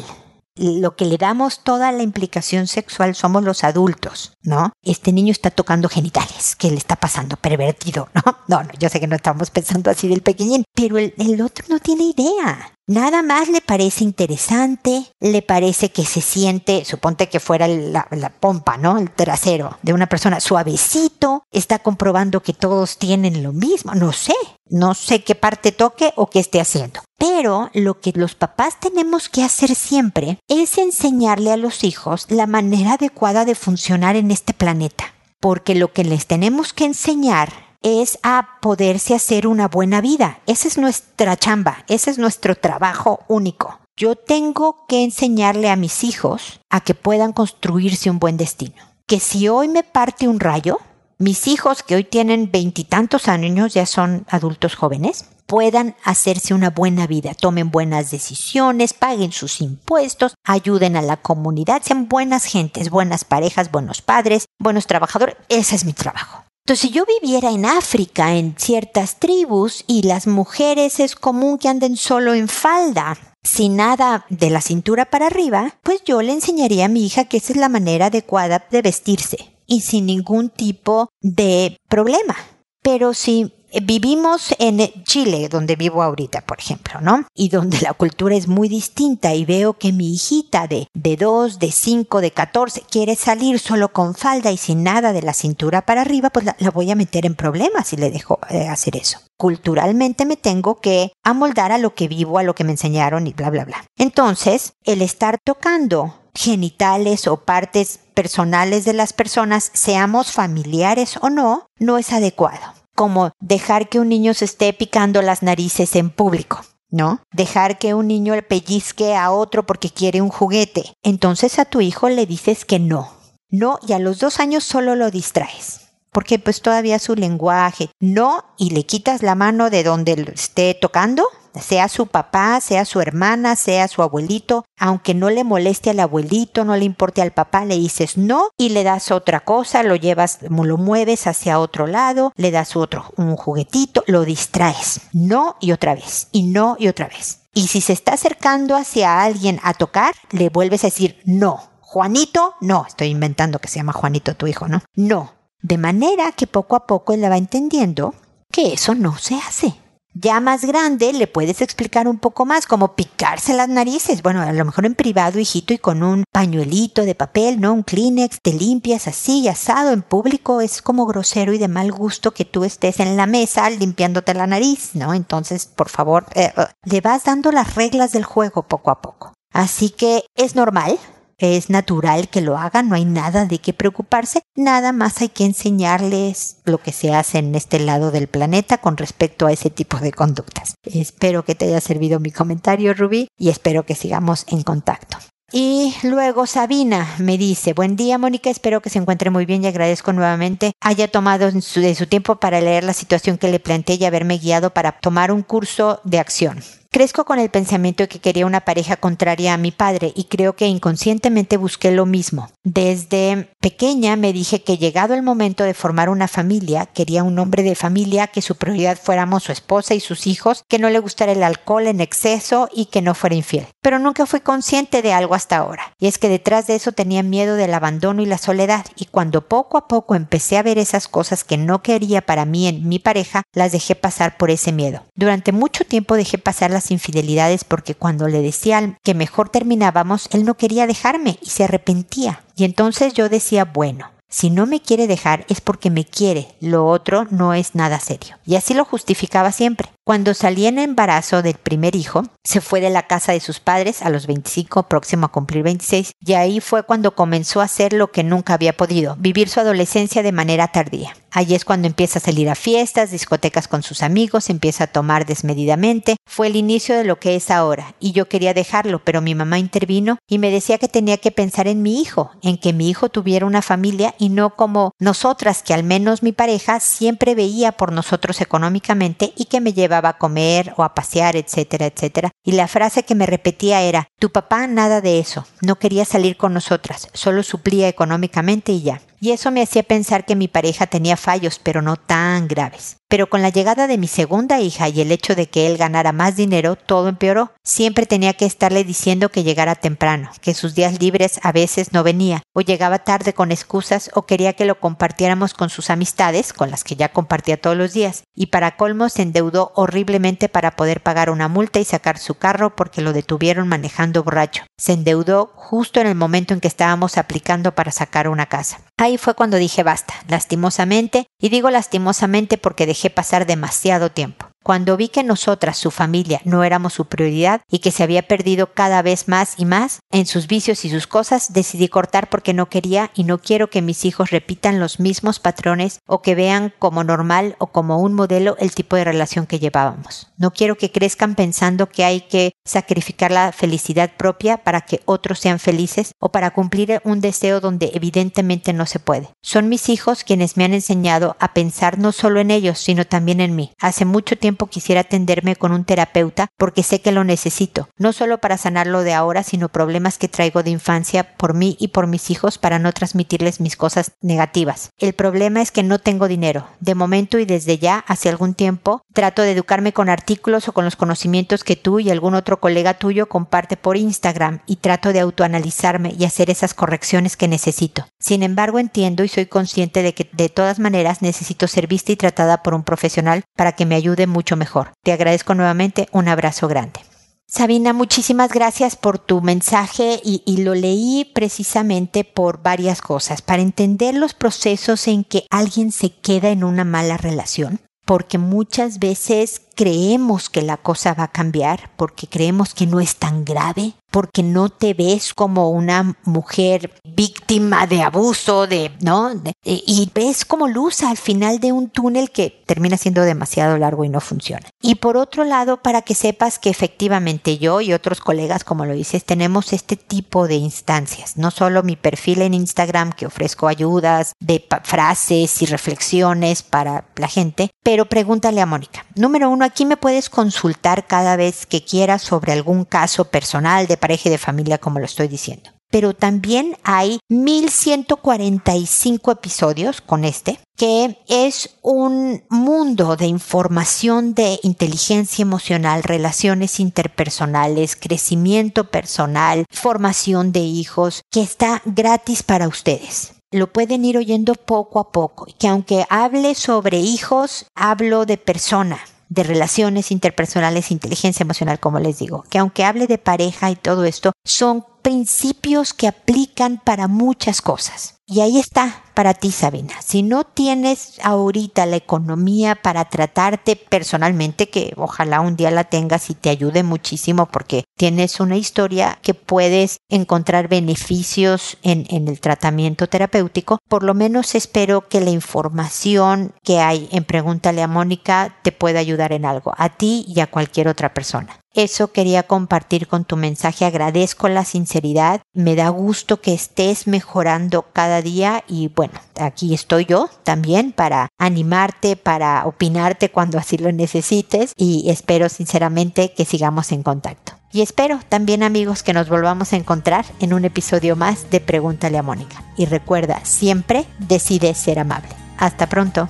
Lo 0.58 0.98
que 0.98 1.06
le 1.06 1.18
damos 1.18 1.64
toda 1.64 1.94
la 1.94 2.04
implicación 2.04 2.68
sexual 2.68 3.16
somos 3.16 3.42
los 3.42 3.64
adultos, 3.64 4.34
¿no? 4.44 4.74
Este 4.84 5.14
niño 5.14 5.32
está 5.32 5.52
tocando 5.52 5.88
genitales. 5.88 6.58
¿Qué 6.58 6.70
le 6.70 6.76
está 6.76 6.98
pasando? 6.98 7.38
Pervertido, 7.38 8.10
¿no? 8.14 8.22
No, 8.50 8.62
no, 8.62 8.70
yo 8.78 8.90
sé 8.90 9.00
que 9.00 9.08
no 9.08 9.16
estamos 9.16 9.52
pensando 9.52 9.90
así 9.90 10.10
del 10.10 10.22
pequeñín, 10.22 10.66
pero 10.76 10.98
el, 10.98 11.14
el 11.18 11.42
otro 11.42 11.64
no 11.70 11.80
tiene 11.80 12.04
idea. 12.04 12.74
Nada 12.92 13.24
más 13.24 13.48
le 13.48 13.62
parece 13.62 14.04
interesante, 14.04 15.06
le 15.22 15.42
parece 15.42 15.94
que 15.94 16.04
se 16.04 16.20
siente, 16.20 16.84
suponte 16.84 17.30
que 17.30 17.40
fuera 17.40 17.66
la, 17.66 18.34
pompa, 18.38 18.76
¿no? 18.76 18.98
El 18.98 19.10
trasero 19.10 19.78
de 19.82 19.94
una 19.94 20.08
persona 20.08 20.42
suavecito, 20.42 21.46
está 21.54 21.80
comprobando 21.80 22.44
que 22.44 22.52
todos 22.52 22.98
tienen 22.98 23.44
lo 23.44 23.54
mismo, 23.54 23.96
no 23.96 24.12
sé, 24.12 24.34
no 24.66 24.94
sé 24.94 25.24
qué 25.24 25.36
parte 25.36 25.72
toque 25.72 26.12
o 26.18 26.30
qué 26.30 26.40
esté 26.40 26.60
haciendo. 26.60 27.00
Pero 27.18 27.70
lo 27.74 28.02
que 28.02 28.12
los 28.14 28.36
papás 28.36 28.78
tenemos 28.78 29.30
que 29.30 29.46
hacer 29.46 29.74
siempre 29.74 30.40
es 30.50 30.78
enseñarle 30.78 31.54
a 31.54 31.58
los 31.58 31.86
hijos 31.86 32.26
la 32.28 32.46
manera 32.46 32.96
adecuada 32.96 33.46
de 33.46 33.56
funcionar 33.56 34.18
en 34.18 34.32
este 34.32 34.54
planeta. 34.54 35.14
Porque 35.40 35.76
lo 35.76 35.94
que 35.94 36.04
les 36.04 36.28
tenemos 36.28 36.74
que 36.74 36.84
enseñar 36.84 37.71
es 37.82 38.20
a 38.24 38.60
poderse 38.62 39.16
hacer 39.16 39.48
una 39.48 39.68
buena 39.68 40.02
vida. 40.02 40.40
Esa 40.46 40.68
es 40.68 40.78
nuestra 40.78 41.38
chamba, 41.38 41.84
ese 41.88 42.12
es 42.12 42.18
nuestro 42.18 42.56
trabajo 42.56 43.22
único. 43.28 43.80
Yo 43.98 44.16
tengo 44.16 44.86
que 44.88 45.04
enseñarle 45.04 45.70
a 45.70 45.76
mis 45.76 46.04
hijos 46.04 46.60
a 46.70 46.82
que 46.82 46.94
puedan 46.94 47.34
construirse 47.34 48.10
un 48.10 48.20
buen 48.20 48.38
destino. 48.38 48.82
Que 49.06 49.20
si 49.20 49.48
hoy 49.48 49.68
me 49.68 49.84
parte 49.84 50.28
un 50.28 50.40
rayo, 50.40 50.80
mis 51.18 51.48
hijos 51.48 51.84
que 51.84 51.96
hoy 51.96 52.04
tienen 52.04 52.50
veintitantos 52.52 53.28
años, 53.28 53.74
ya 53.74 53.86
son 53.86 54.26
adultos 54.30 54.76
jóvenes, 54.76 55.26
puedan 55.46 55.96
hacerse 56.04 56.54
una 56.54 56.70
buena 56.70 57.08
vida, 57.08 57.34
tomen 57.34 57.72
buenas 57.72 58.10
decisiones, 58.10 58.94
paguen 58.94 59.32
sus 59.34 59.62
impuestos, 59.62 60.34
ayuden 60.46 60.96
a 60.96 61.02
la 61.02 61.18
comunidad, 61.18 61.82
sean 61.84 62.08
buenas 62.08 62.46
gentes, 62.46 62.90
buenas 62.90 63.26
parejas, 63.26 63.70
buenos 63.70 64.02
padres, 64.02 64.46
buenos 64.60 64.88
trabajadores. 64.88 65.36
Ese 65.50 65.76
es 65.76 65.86
mi 65.86 65.94
trabajo. 65.94 66.46
Entonces, 66.64 66.90
si 66.90 66.96
yo 66.96 67.06
viviera 67.06 67.52
en 67.52 67.66
África, 67.66 68.36
en 68.36 68.56
ciertas 68.58 69.20
tribus, 69.20 69.84
y 69.88 70.04
las 70.04 70.28
mujeres 70.28 71.00
es 71.00 71.16
común 71.16 71.58
que 71.58 71.70
anden 71.70 71.98
solo 71.98 72.34
en 72.34 72.48
falda, 72.48 73.18
sin 73.44 73.78
nada 73.78 74.26
de 74.30 74.50
la 74.52 74.62
cintura 74.62 75.06
para 75.06 75.28
arriba, 75.28 75.76
pues 75.82 76.04
yo 76.06 76.22
le 76.22 76.34
enseñaría 76.34 76.86
a 76.86 76.90
mi 76.90 77.06
hija 77.06 77.26
que 77.26 77.38
esa 77.38 77.54
es 77.54 77.58
la 77.58 77.70
manera 77.70 78.08
adecuada 78.08 78.66
de 78.70 78.82
vestirse 78.84 79.58
y 79.66 79.82
sin 79.82 80.06
ningún 80.06 80.50
tipo 80.50 81.10
de 81.22 81.78
problema. 81.90 82.36
Pero 82.84 83.14
si 83.14 83.54
vivimos 83.82 84.54
en 84.60 84.80
Chile, 85.04 85.48
donde 85.50 85.76
vivo 85.76 86.04
ahorita, 86.04 86.42
por 86.42 86.60
ejemplo, 86.60 87.00
¿no? 87.02 87.26
Y 87.34 87.50
donde 87.50 87.80
la 87.82 87.94
cultura 87.94 88.36
es 88.36 88.48
muy 88.48 88.68
distinta 88.68 89.34
y 89.34 89.46
veo 89.46 89.74
que 89.74 89.92
mi 89.92 90.14
hijita 90.14 90.68
de, 90.68 90.88
de 90.94 91.16
2, 91.16 91.60
de 91.60 91.72
5, 91.72 92.22
de 92.22 92.32
14 92.32 92.84
quiere 92.90 93.16
salir 93.16 93.60
solo 93.60 93.94
con 93.94 94.16
falda 94.16 94.52
y 94.52 94.58
sin 94.58 94.84
nada 94.84 95.14
de 95.14 95.22
la 95.22 95.34
cintura 95.34 95.84
para 95.84 96.02
arriba, 96.02 96.30
pues 96.30 96.46
la, 96.46 96.56
voy 96.72 96.92
a 96.92 96.96
meter 96.96 97.26
en 97.26 97.36
problemas 97.36 97.88
si 97.88 97.98
le 97.98 98.12
dejo 98.12 98.40
eh, 98.50 98.68
hacer 98.68 98.96
eso. 98.96 99.20
Culturalmente 99.38 100.26
me 100.26 100.38
tengo 100.38 100.80
que 100.80 101.14
amoldar 101.24 101.72
a 101.72 101.78
lo 101.78 101.96
que 101.96 102.08
vivo, 102.08 102.38
a 102.38 102.44
lo 102.44 102.56
que 102.56 102.64
me 102.64 102.72
enseñaron 102.72 103.28
y 103.28 103.34
bla, 103.34 103.50
bla, 103.50 103.66
bla. 103.66 103.86
Entonces, 103.98 104.74
el 104.84 105.02
estar 105.02 105.38
tocando 105.44 106.16
genitales 106.34 107.28
o 107.28 107.38
partes 107.38 108.00
personales 108.14 108.86
de 108.86 108.94
las 108.94 109.14
personas, 109.14 109.72
seamos 109.74 110.32
familiares 110.32 111.18
o 111.22 111.30
no, 111.30 111.68
no 111.80 111.98
es 111.98 112.14
adecuado. 112.14 112.81
Como 113.02 113.32
dejar 113.40 113.90
que 113.90 114.00
un 114.00 114.10
niño 114.10 114.36
se 114.36 114.46
esté 114.46 114.74
picando 114.74 115.24
las 115.24 115.42
narices 115.42 115.96
en 115.96 116.12
público. 116.12 116.62
¿no? 116.92 117.24
Dejar 117.32 117.80
que 117.80 117.96
un 117.96 118.08
niño 118.08 118.36
le 118.36 118.44
pellizque 118.44 119.16
a 119.16 119.32
otro 119.32 119.66
porque 119.66 119.90
quiere 119.90 120.22
un 120.22 120.30
juguete. 120.30 120.94
Entonces 121.02 121.58
a 121.58 121.66
tu 121.66 121.82
hijo 121.82 122.10
le 122.10 122.28
dices 122.28 122.64
que 122.64 122.78
no. 122.78 123.12
No, 123.50 123.80
y 123.88 123.94
a 123.94 124.00
los 124.00 124.20
dos 124.20 124.40
años 124.40 124.64
solo 124.64 124.96
lo 124.96 125.10
distraes. 125.10 125.82
Porque 126.12 126.38
pues 126.38 126.62
todavía 126.62 127.00
su 127.00 127.16
lenguaje. 127.16 127.90
No, 128.00 128.44
y 128.60 128.70
le 128.70 128.86
quitas 128.86 129.24
la 129.24 129.34
mano 129.34 129.72
de 129.72 129.84
donde 129.84 130.32
esté 130.36 130.76
tocando 130.76 131.26
sea 131.60 131.90
su 131.90 132.08
papá, 132.08 132.60
sea 132.62 132.86
su 132.86 133.02
hermana, 133.02 133.56
sea 133.56 133.88
su 133.88 134.02
abuelito, 134.02 134.66
aunque 134.78 135.14
no 135.14 135.30
le 135.30 135.44
moleste 135.44 135.90
al 135.90 136.00
abuelito, 136.00 136.64
no 136.66 136.76
le 136.76 136.86
importe 136.86 137.22
al 137.22 137.32
papá, 137.32 137.66
le 137.66 137.76
dices 137.76 138.18
no 138.18 138.50
y 138.58 138.70
le 138.70 138.84
das 138.84 139.12
otra 139.12 139.42
cosa, 139.42 139.84
lo 139.84 139.96
llevas, 139.96 140.40
lo 140.50 140.78
mueves 140.78 141.28
hacia 141.28 141.60
otro 141.60 141.88
lado, 141.88 142.32
le 142.36 142.52
das 142.52 142.76
otro, 142.76 143.14
un 143.18 143.36
juguetito, 143.36 144.04
lo 144.08 144.24
distraes. 144.24 145.02
No 145.14 145.56
y 145.60 145.72
otra 145.72 145.96
vez, 145.96 146.28
y 146.32 146.44
no 146.44 146.76
y 146.80 146.88
otra 146.88 147.08
vez. 147.08 147.42
Y 147.54 147.68
si 147.68 147.82
se 147.82 147.94
está 147.94 148.14
acercando 148.14 148.76
hacia 148.76 149.22
alguien 149.22 149.60
a 149.64 149.74
tocar, 149.74 150.16
le 150.32 150.50
vuelves 150.50 150.84
a 150.84 150.88
decir 150.88 151.22
no. 151.26 151.70
Juanito, 151.82 152.56
no, 152.62 152.86
estoy 152.88 153.08
inventando 153.08 153.60
que 153.60 153.68
se 153.68 153.78
llama 153.78 153.92
Juanito 153.92 154.36
tu 154.36 154.48
hijo, 154.48 154.70
¿no? 154.70 154.82
No. 154.96 155.34
De 155.62 155.78
manera 155.78 156.32
que 156.32 156.48
poco 156.48 156.78
a 156.78 156.88
poco 156.88 157.14
él 157.14 157.30
va 157.30 157.38
entendiendo 157.38 158.16
que 158.52 158.74
eso 158.74 158.96
no 158.96 159.18
se 159.18 159.36
hace. 159.36 159.76
Ya 160.14 160.42
más 160.42 160.66
grande 160.66 161.14
le 161.14 161.26
puedes 161.26 161.62
explicar 161.62 162.08
un 162.08 162.18
poco 162.18 162.46
más, 162.46 162.68
como 162.68 162.96
picarse 162.96 163.54
las 163.54 163.70
narices. 163.70 164.22
Bueno, 164.22 164.42
a 164.42 164.52
lo 164.52 164.66
mejor 164.66 164.86
en 164.86 164.94
privado, 164.94 165.40
hijito, 165.40 165.74
y 165.74 165.78
con 165.78 166.04
un 166.04 166.26
pañuelito 166.32 167.04
de 167.04 167.16
papel, 167.16 167.62
¿no? 167.62 167.74
Un 167.74 167.84
Kleenex, 167.84 168.40
te 168.42 168.54
limpias 168.54 169.08
así, 169.08 169.48
asado 169.48 169.92
en 169.92 170.02
público. 170.02 170.60
Es 170.60 170.82
como 170.82 171.06
grosero 171.06 171.54
y 171.54 171.58
de 171.58 171.70
mal 171.70 171.92
gusto 171.92 172.32
que 172.32 172.44
tú 172.44 172.66
estés 172.66 173.00
en 173.00 173.16
la 173.16 173.26
mesa 173.26 173.70
limpiándote 173.70 174.34
la 174.34 174.48
nariz, 174.48 174.96
¿no? 174.96 175.14
Entonces, 175.14 175.66
por 175.66 175.88
favor, 175.88 176.26
eh, 176.36 176.52
eh, 176.58 176.66
le 176.84 177.00
vas 177.00 177.24
dando 177.24 177.52
las 177.52 177.76
reglas 177.76 178.12
del 178.12 178.26
juego 178.26 178.64
poco 178.64 178.92
a 178.92 179.02
poco. 179.02 179.34
Así 179.54 179.90
que 179.90 180.26
es 180.36 180.56
normal, 180.56 180.98
es 181.42 181.70
natural 181.70 182.30
que 182.30 182.42
lo 182.42 182.58
hagan, 182.58 182.90
no 182.90 182.96
hay 182.96 183.06
nada 183.06 183.46
de 183.46 183.60
qué 183.60 183.74
preocuparse, 183.74 184.44
nada 184.56 184.92
más 184.92 185.22
hay 185.22 185.30
que 185.30 185.46
enseñarles 185.46 186.58
lo 186.66 186.78
que 186.78 186.92
se 186.92 187.14
hace 187.14 187.40
en 187.40 187.56
este 187.56 187.80
lado 187.80 188.12
del 188.12 188.28
planeta 188.28 188.80
con 188.80 188.98
respecto 188.98 189.48
a 189.48 189.52
ese 189.52 189.70
tipo 189.70 189.98
de 189.98 190.12
conductas. 190.12 190.76
Espero 190.84 191.44
que 191.44 191.56
te 191.56 191.66
haya 191.66 191.82
servido 191.82 192.20
mi 192.20 192.32
comentario, 192.32 192.94
Rubí, 192.94 193.28
y 193.38 193.50
espero 193.50 193.86
que 193.86 193.96
sigamos 193.96 194.46
en 194.48 194.64
contacto. 194.64 195.18
Y 195.54 195.94
luego 196.04 196.48
Sabina 196.48 197.16
me 197.18 197.38
dice, 197.38 197.74
buen 197.74 197.98
día 197.98 198.18
Mónica, 198.18 198.50
espero 198.50 198.82
que 198.82 198.90
se 198.90 199.00
encuentre 199.00 199.30
muy 199.30 199.46
bien 199.46 199.64
y 199.64 199.68
agradezco 199.68 200.14
nuevamente 200.14 200.72
haya 200.80 201.10
tomado 201.10 201.52
de 201.52 201.96
su 201.96 202.08
tiempo 202.08 202.38
para 202.38 202.62
leer 202.62 202.86
la 202.86 202.94
situación 202.94 203.38
que 203.38 203.50
le 203.50 203.60
planteé 203.60 203.96
y 203.96 204.06
haberme 204.06 204.38
guiado 204.38 204.74
para 204.74 204.94
tomar 204.94 205.32
un 205.32 205.42
curso 205.42 206.00
de 206.06 206.20
acción. 206.20 206.64
Crezco 206.94 207.24
con 207.24 207.40
el 207.40 207.50
pensamiento 207.50 208.04
de 208.04 208.10
que 208.10 208.20
quería 208.20 208.46
una 208.46 208.66
pareja 208.66 208.98
contraria 208.98 209.54
a 209.54 209.58
mi 209.58 209.72
padre 209.72 210.12
y 210.14 210.26
creo 210.26 210.58
que 210.58 210.68
inconscientemente 210.68 211.56
busqué 211.56 211.90
lo 211.92 212.06
mismo. 212.06 212.50
Desde 212.66 213.48
pequeña 213.62 214.18
me 214.18 214.34
dije 214.34 214.62
que 214.62 214.78
llegado 214.78 215.14
el 215.14 215.24
momento 215.24 215.64
de 215.64 215.74
formar 215.74 216.10
una 216.10 216.28
familia, 216.28 216.88
quería 216.88 217.24
un 217.24 217.40
hombre 217.40 217.64
de 217.64 217.76
familia 217.76 218.28
que 218.28 218.42
su 218.42 218.58
prioridad 218.58 219.00
fuéramos 219.02 219.44
su 219.44 219.54
esposa 219.54 219.94
y 219.94 220.02
sus 220.02 220.28
hijos, 220.28 220.66
que 220.68 220.80
no 220.80 220.90
le 220.90 221.00
gustara 221.00 221.32
el 221.32 221.44
alcohol 221.44 221.88
en 221.88 222.02
exceso 222.02 222.68
y 222.76 222.88
que 222.88 223.02
no 223.02 223.16
fuera 223.16 223.38
infiel. 223.38 223.68
Pero 223.82 223.98
nunca 223.98 224.26
fui 224.26 224.42
consciente 224.42 225.02
de 225.02 225.14
algo 225.14 225.34
hasta 225.34 225.56
ahora, 225.56 225.94
y 225.98 226.08
es 226.08 226.18
que 226.18 226.28
detrás 226.28 226.68
de 226.68 226.76
eso 226.76 226.92
tenía 226.92 227.24
miedo 227.24 227.56
del 227.56 227.74
abandono 227.74 228.22
y 228.22 228.26
la 228.26 228.38
soledad, 228.38 228.86
y 228.98 229.06
cuando 229.06 229.48
poco 229.48 229.78
a 229.78 229.88
poco 229.88 230.16
empecé 230.16 230.58
a 230.58 230.64
ver 230.64 230.78
esas 230.78 231.08
cosas 231.08 231.46
que 231.46 231.56
no 231.56 231.82
quería 231.82 232.22
para 232.22 232.44
mí 232.44 232.68
en 232.68 232.90
mi 232.90 233.00
pareja, 233.00 233.44
las 233.54 233.72
dejé 233.72 233.96
pasar 233.96 234.36
por 234.36 234.52
ese 234.52 234.74
miedo. 234.74 235.06
Durante 235.16 235.54
mucho 235.54 235.86
tiempo 235.86 236.16
dejé 236.18 236.38
pasar 236.38 236.70
las 236.70 236.81
infidelidades 236.90 237.64
porque 237.64 237.94
cuando 237.94 238.28
le 238.28 238.42
decían 238.42 238.98
que 239.04 239.14
mejor 239.14 239.50
terminábamos, 239.50 240.28
él 240.32 240.46
no 240.46 240.56
quería 240.56 240.88
dejarme 240.88 241.38
y 241.44 241.50
se 241.52 241.66
arrepentía. 241.66 242.44
Y 242.56 242.64
entonces 242.64 243.14
yo 243.14 243.30
decía, 243.30 243.66
bueno, 243.66 244.10
si 244.32 244.50
no 244.50 244.66
me 244.66 244.80
quiere 244.80 245.08
dejar 245.08 245.46
es 245.50 245.60
porque 245.60 245.90
me 245.90 246.06
quiere, 246.06 246.48
lo 246.62 246.88
otro 246.88 247.28
no 247.30 247.54
es 247.54 247.76
nada 247.76 248.00
serio. 248.00 248.38
Y 248.46 248.56
así 248.56 248.74
lo 248.74 248.86
justificaba 248.86 249.52
siempre. 249.52 249.90
Cuando 250.12 250.34
salí 250.34 250.66
en 250.66 250.78
embarazo 250.78 251.42
del 251.42 251.54
primer 251.54 251.96
hijo, 251.96 252.26
se 252.44 252.60
fue 252.60 252.82
de 252.82 252.90
la 252.90 253.08
casa 253.08 253.32
de 253.32 253.40
sus 253.40 253.62
padres 253.62 254.02
a 254.02 254.10
los 254.10 254.28
25, 254.28 254.90
próximo 254.90 255.28
a 255.28 255.32
cumplir 255.32 255.64
26, 255.64 256.12
y 256.20 256.34
ahí 256.34 256.60
fue 256.60 256.84
cuando 256.84 257.16
comenzó 257.16 257.62
a 257.62 257.64
hacer 257.64 257.94
lo 257.94 258.12
que 258.12 258.26
nunca 258.26 258.54
había 258.54 258.76
podido, 258.76 259.16
vivir 259.18 259.48
su 259.48 259.62
adolescencia 259.62 260.22
de 260.22 260.34
manera 260.34 260.68
tardía. 260.68 261.16
Allí 261.34 261.56
es 261.56 261.64
cuando 261.64 261.88
empieza 261.88 262.20
a 262.20 262.22
salir 262.22 262.50
a 262.50 262.56
fiestas, 262.56 263.12
discotecas 263.12 263.70
con 263.70 263.84
sus 263.84 264.04
amigos, 264.04 264.50
empieza 264.50 264.84
a 264.84 264.88
tomar 264.88 265.26
desmedidamente. 265.26 266.18
Fue 266.26 266.48
el 266.48 266.58
inicio 266.58 266.94
de 266.98 267.06
lo 267.06 267.20
que 267.20 267.38
es 267.38 267.50
ahora, 267.50 267.96
y 268.02 268.12
yo 268.12 268.28
quería 268.28 268.54
dejarlo, 268.54 269.00
pero 269.06 269.22
mi 269.22 269.34
mamá 269.34 269.58
intervino 269.58 270.18
y 270.28 270.40
me 270.40 270.52
decía 270.52 270.78
que 270.78 270.90
tenía 270.90 271.16
que 271.20 271.32
pensar 271.32 271.70
en 271.70 271.82
mi 271.82 272.02
hijo, 272.02 272.32
en 272.42 272.58
que 272.58 272.74
mi 272.74 272.90
hijo 272.90 273.08
tuviera 273.08 273.46
una 273.46 273.62
familia 273.62 274.14
y 274.20 274.28
no 274.28 274.58
como 274.58 274.92
nosotras, 275.00 275.64
que 275.64 275.74
al 275.74 275.86
menos 275.86 276.22
mi 276.22 276.34
pareja 276.34 276.82
siempre 276.82 277.34
veía 277.34 277.72
por 277.72 277.94
nosotros 277.94 278.42
económicamente 278.42 279.32
y 279.38 279.46
que 279.46 279.62
me 279.62 279.72
llevaba 279.72 280.01
a 280.10 280.18
comer 280.18 280.74
o 280.78 280.84
a 280.84 280.94
pasear, 280.94 281.36
etcétera, 281.36 281.86
etcétera. 281.86 282.32
Y 282.44 282.54
la 282.54 282.68
frase 282.68 283.04
que 283.04 283.16
me 283.16 283.26
repetía 283.26 283.82
era, 283.82 284.08
tu 284.20 284.32
papá 284.32 284.68
nada 284.68 285.02
de 285.02 285.20
eso, 285.20 285.46
no 285.62 285.78
quería 285.78 286.06
salir 286.06 286.38
con 286.38 286.54
nosotras, 286.54 287.08
solo 287.14 287.44
suplía 287.44 287.88
económicamente 287.88 288.72
y 288.72 288.82
ya 288.82 289.02
y 289.24 289.32
eso 289.32 289.52
me 289.52 289.62
hacía 289.62 289.84
pensar 289.84 290.26
que 290.26 290.36
mi 290.36 290.48
pareja 290.48 290.88
tenía 290.88 291.16
fallos, 291.16 291.60
pero 291.62 291.84
no 291.84 291.96
tan 291.96 292.48
graves. 292.48 292.98
Pero 293.08 293.30
con 293.30 293.44
la 293.44 293.50
llegada 293.50 293.86
de 293.86 294.00
mi 294.00 294.08
segunda 294.08 294.62
hija 294.62 294.90
y 294.90 295.00
el 295.00 295.12
hecho 295.12 295.36
de 295.36 295.48
que 295.48 295.68
él 295.68 295.78
ganara 295.78 296.12
más 296.12 296.38
dinero, 296.38 296.76
todo 296.76 297.08
empeoró. 297.10 297.52
Siempre 297.62 298.08
tenía 298.08 298.34
que 298.34 298.46
estarle 298.46 298.84
diciendo 298.84 299.30
que 299.30 299.44
llegara 299.44 299.76
temprano, 299.76 300.32
que 300.42 300.56
sus 300.56 300.74
días 300.74 301.00
libres 301.00 301.40
a 301.44 301.52
veces 301.52 301.94
no 301.94 302.04
venía, 302.04 302.42
o 302.54 302.62
llegaba 302.62 303.00
tarde 303.00 303.34
con 303.34 303.52
excusas, 303.52 304.10
o 304.16 304.26
quería 304.26 304.54
que 304.54 304.66
lo 304.66 304.80
compartiéramos 304.80 305.54
con 305.54 305.70
sus 305.70 305.92
amistades, 305.92 306.52
con 306.52 306.72
las 306.72 306.84
que 306.84 306.96
ya 306.96 307.10
compartía 307.10 307.62
todos 307.62 307.78
los 307.78 307.94
días. 307.94 308.24
Y 308.34 308.48
para 308.48 308.76
colmo 308.76 309.08
se 309.10 309.22
endeudó 309.22 309.72
horriblemente 309.76 310.50
para 310.50 310.72
poder 310.76 311.04
pagar 311.04 311.30
una 311.30 311.48
multa 311.48 311.80
y 311.80 311.86
sacar 311.86 312.18
su 312.18 312.36
carro 312.36 312.76
porque 312.76 313.02
lo 313.02 313.14
detuvieron 313.14 313.68
manejando 313.68 314.24
borracho. 314.24 314.64
Se 314.80 314.94
endeudó 314.94 315.52
justo 315.54 316.00
en 316.00 316.08
el 316.08 316.16
momento 316.16 316.56
en 316.56 316.60
que 316.60 316.70
estábamos 316.70 317.20
aplicando 317.20 317.76
para 317.76 317.92
sacar 317.92 318.28
una 318.30 318.48
casa. 318.48 318.80
Fue 319.18 319.34
cuando 319.34 319.58
dije 319.58 319.84
basta, 319.84 320.14
lastimosamente, 320.28 321.28
y 321.40 321.50
digo 321.50 321.70
lastimosamente 321.70 322.58
porque 322.58 322.86
dejé 322.86 323.10
pasar 323.10 323.46
demasiado 323.46 324.12
tiempo. 324.12 324.51
Cuando 324.64 324.96
vi 324.96 325.10
que 325.10 325.24
nosotras, 325.24 325.78
su 325.78 325.90
familia, 325.90 326.40
no 326.46 326.64
éramos 326.64 326.94
su 326.94 327.06
prioridad 327.06 327.62
y 327.70 327.80
que 327.80 327.90
se 327.90 328.04
había 328.04 328.28
perdido 328.28 328.74
cada 328.74 329.02
vez 329.02 329.28
más 329.28 329.56
y 329.58 329.66
más 329.66 330.02
en 330.12 330.28
sus 330.28 330.46
vicios 330.46 330.86
y 330.86 330.92
sus 330.92 331.08
cosas, 331.08 331.52
decidí 331.52 331.88
cortar 331.88 332.30
porque 332.30 332.54
no 332.54 332.70
quería 332.70 333.10
y 333.16 333.24
no 333.24 333.40
quiero 333.40 333.72
que 333.72 333.82
mis 333.82 334.06
hijos 334.06 334.30
repitan 334.30 334.80
los 334.80 335.00
mismos 335.00 335.40
patrones 335.40 336.00
o 336.06 336.22
que 336.22 336.36
vean 336.36 336.74
como 336.78 337.04
normal 337.04 337.56
o 337.58 337.68
como 337.68 338.00
un 338.00 338.14
modelo 338.14 338.56
el 338.60 338.76
tipo 338.76 338.96
de 338.96 339.04
relación 339.04 339.48
que 339.48 339.58
llevábamos. 339.58 340.32
No 340.38 340.52
quiero 340.52 340.78
que 340.78 340.92
crezcan 340.92 341.34
pensando 341.34 341.90
que 341.90 342.04
hay 342.04 342.22
que 342.22 342.54
sacrificar 342.64 343.32
la 343.32 343.52
felicidad 343.52 344.12
propia 344.16 344.58
para 344.58 344.82
que 344.82 345.02
otros 345.06 345.40
sean 345.40 345.58
felices 345.58 346.14
o 346.20 346.30
para 346.30 346.52
cumplir 346.52 347.02
un 347.04 347.20
deseo 347.20 347.62
donde 347.62 347.92
evidentemente 347.96 348.74
no 348.74 348.86
se 348.86 349.00
puede. 349.00 349.30
Son 349.42 349.70
mis 349.70 349.90
hijos 349.90 350.24
quienes 350.24 350.56
me 350.56 350.66
han 350.66 350.74
enseñado 350.74 351.36
a 351.40 351.54
pensar 351.54 351.98
no 351.98 352.12
solo 352.12 352.40
en 352.40 352.52
ellos, 352.52 352.78
sino 352.78 353.06
también 353.06 353.40
en 353.42 353.56
mí. 353.56 353.72
Hace 353.80 354.06
mucho 354.06 354.36
tiempo 354.38 354.51
quisiera 354.68 355.02
atenderme 355.02 355.56
con 355.56 355.72
un 355.72 355.86
terapeuta 355.86 356.48
porque 356.58 356.84
sé 356.84 357.02
que 357.02 357.12
lo 357.12 357.24
necesito, 357.24 357.90
no 357.98 358.14
solo 358.14 358.40
para 358.40 358.58
sanar 358.58 358.88
lo 358.88 359.04
de 359.04 359.14
ahora, 359.14 359.44
sino 359.44 359.70
problemas 359.70 360.18
que 360.18 360.28
traigo 360.28 360.64
de 360.64 360.72
infancia 360.72 361.36
por 361.38 361.54
mí 361.54 361.78
y 361.80 361.90
por 361.90 362.08
mis 362.08 362.30
hijos 362.30 362.58
para 362.58 362.80
no 362.80 362.92
transmitirles 362.92 363.60
mis 363.60 363.76
cosas 363.76 364.12
negativas. 364.22 364.90
El 364.98 365.14
problema 365.14 365.62
es 365.62 365.72
que 365.72 365.84
no 365.84 366.00
tengo 366.00 366.28
dinero. 366.28 366.68
De 366.80 366.96
momento 366.96 367.40
y 367.40 367.46
desde 367.46 367.78
ya, 367.78 368.04
hace 368.08 368.30
algún 368.30 368.54
tiempo, 368.54 369.02
trato 369.14 369.42
de 369.42 369.52
educarme 369.52 369.94
con 369.94 370.10
artículos 370.10 370.68
o 370.68 370.74
con 370.74 370.86
los 370.86 370.96
conocimientos 370.96 371.64
que 371.64 371.76
tú 371.76 372.00
y 372.00 372.10
algún 372.10 372.36
otro 372.36 372.60
colega 372.60 372.96
tuyo 372.96 373.28
comparte 373.28 373.78
por 373.78 373.98
Instagram 373.98 374.62
y 374.66 374.78
trato 374.78 375.14
de 375.14 375.20
autoanalizarme 375.20 376.14
y 376.18 376.26
hacer 376.26 376.50
esas 376.50 376.74
correcciones 376.74 377.38
que 377.38 377.48
necesito. 377.48 378.06
Sin 378.22 378.44
embargo, 378.44 378.78
entiendo 378.80 379.24
y 379.24 379.28
soy 379.28 379.48
consciente 379.48 380.04
de 380.04 380.14
que 380.14 380.30
de 380.32 380.48
todas 380.48 380.80
maneras 380.80 381.22
necesito 381.22 381.68
ser 381.68 381.88
vista 381.88 382.12
y 382.12 382.16
tratada 382.16 382.62
por 382.62 382.76
un 382.76 382.84
profesional 382.84 383.44
para 383.58 383.72
que 383.74 383.88
me 383.88 383.96
ayude 383.96 384.28
mucho 384.28 384.56
mejor. 384.56 384.94
Te 385.04 385.12
agradezco 385.12 385.56
nuevamente, 385.56 386.08
un 386.12 386.28
abrazo 386.28 386.68
grande. 386.68 387.02
Sabina, 387.48 387.92
muchísimas 387.92 388.50
gracias 388.52 388.96
por 388.96 389.20
tu 389.20 389.42
mensaje 389.42 390.22
y, 390.24 390.64
lo 390.64 390.74
leí 390.74 391.30
precisamente 391.34 392.24
por 392.24 392.62
varias 392.62 393.02
cosas, 393.02 393.42
para 393.42 393.62
entender 393.62 394.16
los 394.16 394.34
procesos 394.34 395.06
en 395.10 395.26
que 395.26 395.48
alguien 395.50 395.92
se 395.92 396.12
queda 396.12 396.50
en 396.52 396.64
una 396.64 396.86
mala 396.86 397.18
relación, 397.18 397.82
porque 398.06 398.38
muchas 398.38 399.00
veces 399.00 399.64
creemos 399.76 400.50
que 400.50 400.62
la 400.62 400.78
cosa 400.78 401.14
va 401.14 401.26
a 401.26 401.32
cambiar, 401.32 401.92
porque 401.96 402.28
creemos 402.28 402.74
que 402.74 402.88
no 402.88 403.00
es 403.00 403.16
tan 403.16 403.46
grave, 403.46 403.94
porque 404.12 404.44
no 404.44 404.70
te 404.70 404.94
ves 404.94 405.34
como 405.34 405.70
una 405.70 406.18
mujer 406.26 406.94
víctima 407.04 407.88
de 407.88 408.02
abuso, 408.02 408.68
de, 408.68 408.92
¿no? 409.02 409.32
y 409.64 410.12
ves 410.14 410.44
como 410.44 410.68
luz 410.68 411.02
al 411.04 411.18
final 411.18 411.60
de 411.60 411.72
un 411.72 411.90
túnel 411.90 412.32
que 412.32 412.62
termina 412.66 412.98
siendo 412.98 413.22
demasiado 413.22 413.78
largo 413.78 414.04
y 414.04 414.10
no 414.10 414.20
funciona. 414.20 414.68
Y 414.82 414.96
por 414.96 415.18
otro 415.18 415.44
lado, 415.44 415.82
para 415.82 416.02
que 416.02 416.16
sepas 416.16 416.60
que 416.60 416.70
efectivamente 416.70 417.58
yo 417.58 417.82
y 417.82 417.94
otros 417.94 418.20
colegas, 418.20 418.64
como 418.64 418.86
lo 418.86 418.94
dices, 418.94 419.24
tenemos 419.24 419.74
este 419.74 419.96
tipo 419.96 420.48
de 420.48 420.56
instancias. 420.56 421.38
No 421.38 421.52
solo 421.52 421.84
mi 421.84 421.96
perfil 421.96 422.42
en 422.42 422.54
Instagram 422.54 423.12
que 423.14 423.26
ofrezco 423.26 423.68
ayudas 423.68 424.34
de 424.40 424.66
frases 424.84 425.62
y 425.62 425.66
reflexiones 425.66 426.64
para 426.64 427.06
la 427.16 427.28
gente, 427.28 427.72
pero 427.84 428.06
pregúntale 428.06 428.62
a 428.62 428.66
Mónica. 428.66 429.06
Número 429.16 429.50
uno, 429.50 429.68
aquí 429.72 429.86
me 429.86 429.96
puedes 429.96 430.30
consultar 430.30 431.08
cada 431.08 431.38
vez 431.38 431.66
que 431.66 431.82
quieras 431.82 432.22
sobre 432.22 432.52
algún 432.52 432.84
caso 432.84 433.26
personal 433.26 433.88
de 433.88 433.96
pareja 433.96 434.28
y 434.28 434.32
de 434.32 434.38
familia, 434.38 434.80
como 434.80 435.00
lo 435.00 435.06
estoy 435.06 435.30
diciendo. 435.30 435.70
Pero 435.90 436.14
también 436.14 436.76
hay 436.84 437.20
1145 437.30 439.32
episodios 439.32 440.02
con 440.02 440.26
este, 440.26 440.60
que 440.78 441.18
es 441.30 441.78
un 441.82 442.44
mundo 442.50 443.16
de 443.16 443.28
información 443.28 444.34
de 444.34 444.60
inteligencia 444.64 445.44
emocional, 445.44 446.04
relaciones 446.04 446.82
interpersonales, 446.82 447.96
crecimiento 447.96 448.90
personal, 448.90 449.66
formación 449.72 450.52
de 450.52 450.60
hijos, 450.60 451.22
que 451.32 451.42
está 451.42 451.82
gratis 451.86 452.44
para 452.44 452.68
ustedes 452.68 453.36
lo 453.54 453.68
pueden 453.68 454.06
ir 454.06 454.18
oyendo 454.18 454.56
poco 454.56 455.00
a 455.00 455.12
poco, 455.12 455.46
que 455.60 455.68
aunque 455.68 456.06
hable 456.10 456.56
sobre 456.56 457.00
hijos, 457.00 457.66
hablo 457.76 458.26
de 458.26 458.38
persona, 458.38 459.00
de 459.32 459.44
relaciones 459.44 460.12
interpersonales, 460.12 460.92
inteligencia 460.92 461.46
emocional, 461.46 461.80
como 461.80 462.00
les 462.00 462.20
digo, 462.20 462.44
que 462.50 462.58
aunque 462.58 462.84
hable 462.84 463.08
de 463.08 463.18
pareja 463.18 463.72
y 463.72 463.78
todo 463.78 464.04
esto, 464.04 464.34
son 464.44 464.86
principios 465.02 465.94
que 465.94 466.10
aplican 466.10 466.82
para 466.84 467.08
muchas 467.08 467.62
cosas. 467.62 468.16
Y 468.28 468.42
ahí 468.42 468.60
está 468.60 469.04
para 469.14 469.34
ti, 469.34 469.52
Sabina. 469.52 469.94
Si 470.02 470.24
no 470.24 470.44
tienes 470.44 471.20
ahorita 471.24 471.86
la 471.86 471.96
economía 471.98 472.76
para 472.76 473.06
tratarte 473.06 473.76
personalmente, 473.76 474.70
que 474.70 474.94
ojalá 474.98 475.42
un 475.42 475.56
día 475.56 475.72
la 475.72 475.86
tengas 475.86 476.30
y 476.30 476.34
te 476.34 476.50
ayude 476.50 476.84
muchísimo 476.84 477.46
porque 477.46 477.84
tienes 477.98 478.40
una 478.40 478.58
historia 478.58 479.20
que 479.22 479.34
puedes 479.34 479.98
encontrar 480.10 480.68
beneficios 480.68 481.78
en, 481.84 482.06
el 482.10 482.40
tratamiento 482.40 483.08
terapéutico, 483.08 483.78
por 483.88 484.04
lo 484.04 484.14
menos 484.14 484.56
espero 484.56 485.08
que 485.08 485.22
la 485.22 485.30
información 485.30 486.54
que 486.64 486.80
hay 486.80 487.08
en 487.12 487.24
Pregúntale 487.24 487.82
a 487.84 487.88
Mónica 487.88 488.56
te 488.64 488.72
pueda 488.72 489.00
ayudar 489.00 489.34
en 489.34 489.46
algo, 489.46 489.74
a 489.78 489.90
ti 489.90 490.26
y 490.28 490.40
a 490.40 490.48
cualquier 490.48 490.88
otra 490.88 491.14
persona. 491.14 491.62
Eso 491.74 492.12
quería 492.12 492.44
compartir 492.44 493.08
con 493.08 493.24
tu 493.24 493.38
mensaje. 493.38 493.86
Agradezco 493.86 494.50
la 494.50 494.66
sinceridad. 494.66 495.42
Me 495.54 495.76
da 495.76 495.88
gusto 495.88 496.42
que 496.42 496.54
estés 496.54 497.08
mejorando 497.08 497.84
cada 497.94 498.22
día 498.22 498.66
y 498.68 498.90
bueno, 499.02 499.20
aquí 499.40 499.74
estoy 499.74 500.06
yo 500.06 500.30
también 500.44 500.92
para 500.92 501.30
animarte, 501.40 502.16
para 502.16 502.68
opinarte 502.68 503.32
cuando 503.32 503.58
así 503.58 503.80
lo 503.80 503.92
necesites 503.92 504.74
y 504.78 505.10
espero 505.10 505.50
sinceramente 505.50 506.34
que 506.34 506.46
sigamos 506.46 506.92
en 506.92 507.02
contacto. 507.02 507.54
Y 507.72 507.82
espero 507.82 508.20
también 508.30 508.62
amigos 508.62 509.02
que 509.02 509.14
nos 509.14 509.28
volvamos 509.28 509.74
a 509.74 509.78
encontrar 509.78 510.24
en 510.40 510.54
un 510.54 510.66
episodio 510.66 511.16
más 511.16 511.50
de 511.50 511.60
Pregúntale 511.62 512.20
a 512.20 512.22
Mónica. 512.22 512.64
Y 512.78 512.86
recuerda, 512.86 513.44
siempre 513.44 514.06
decide 514.20 514.76
ser 514.76 515.00
amable. 515.00 515.30
Hasta 515.58 515.90
pronto. 515.90 516.28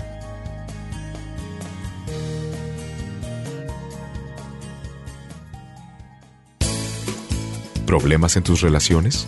¿Problemas 7.86 8.38
en 8.38 8.44
tus 8.44 8.62
relaciones? 8.62 9.28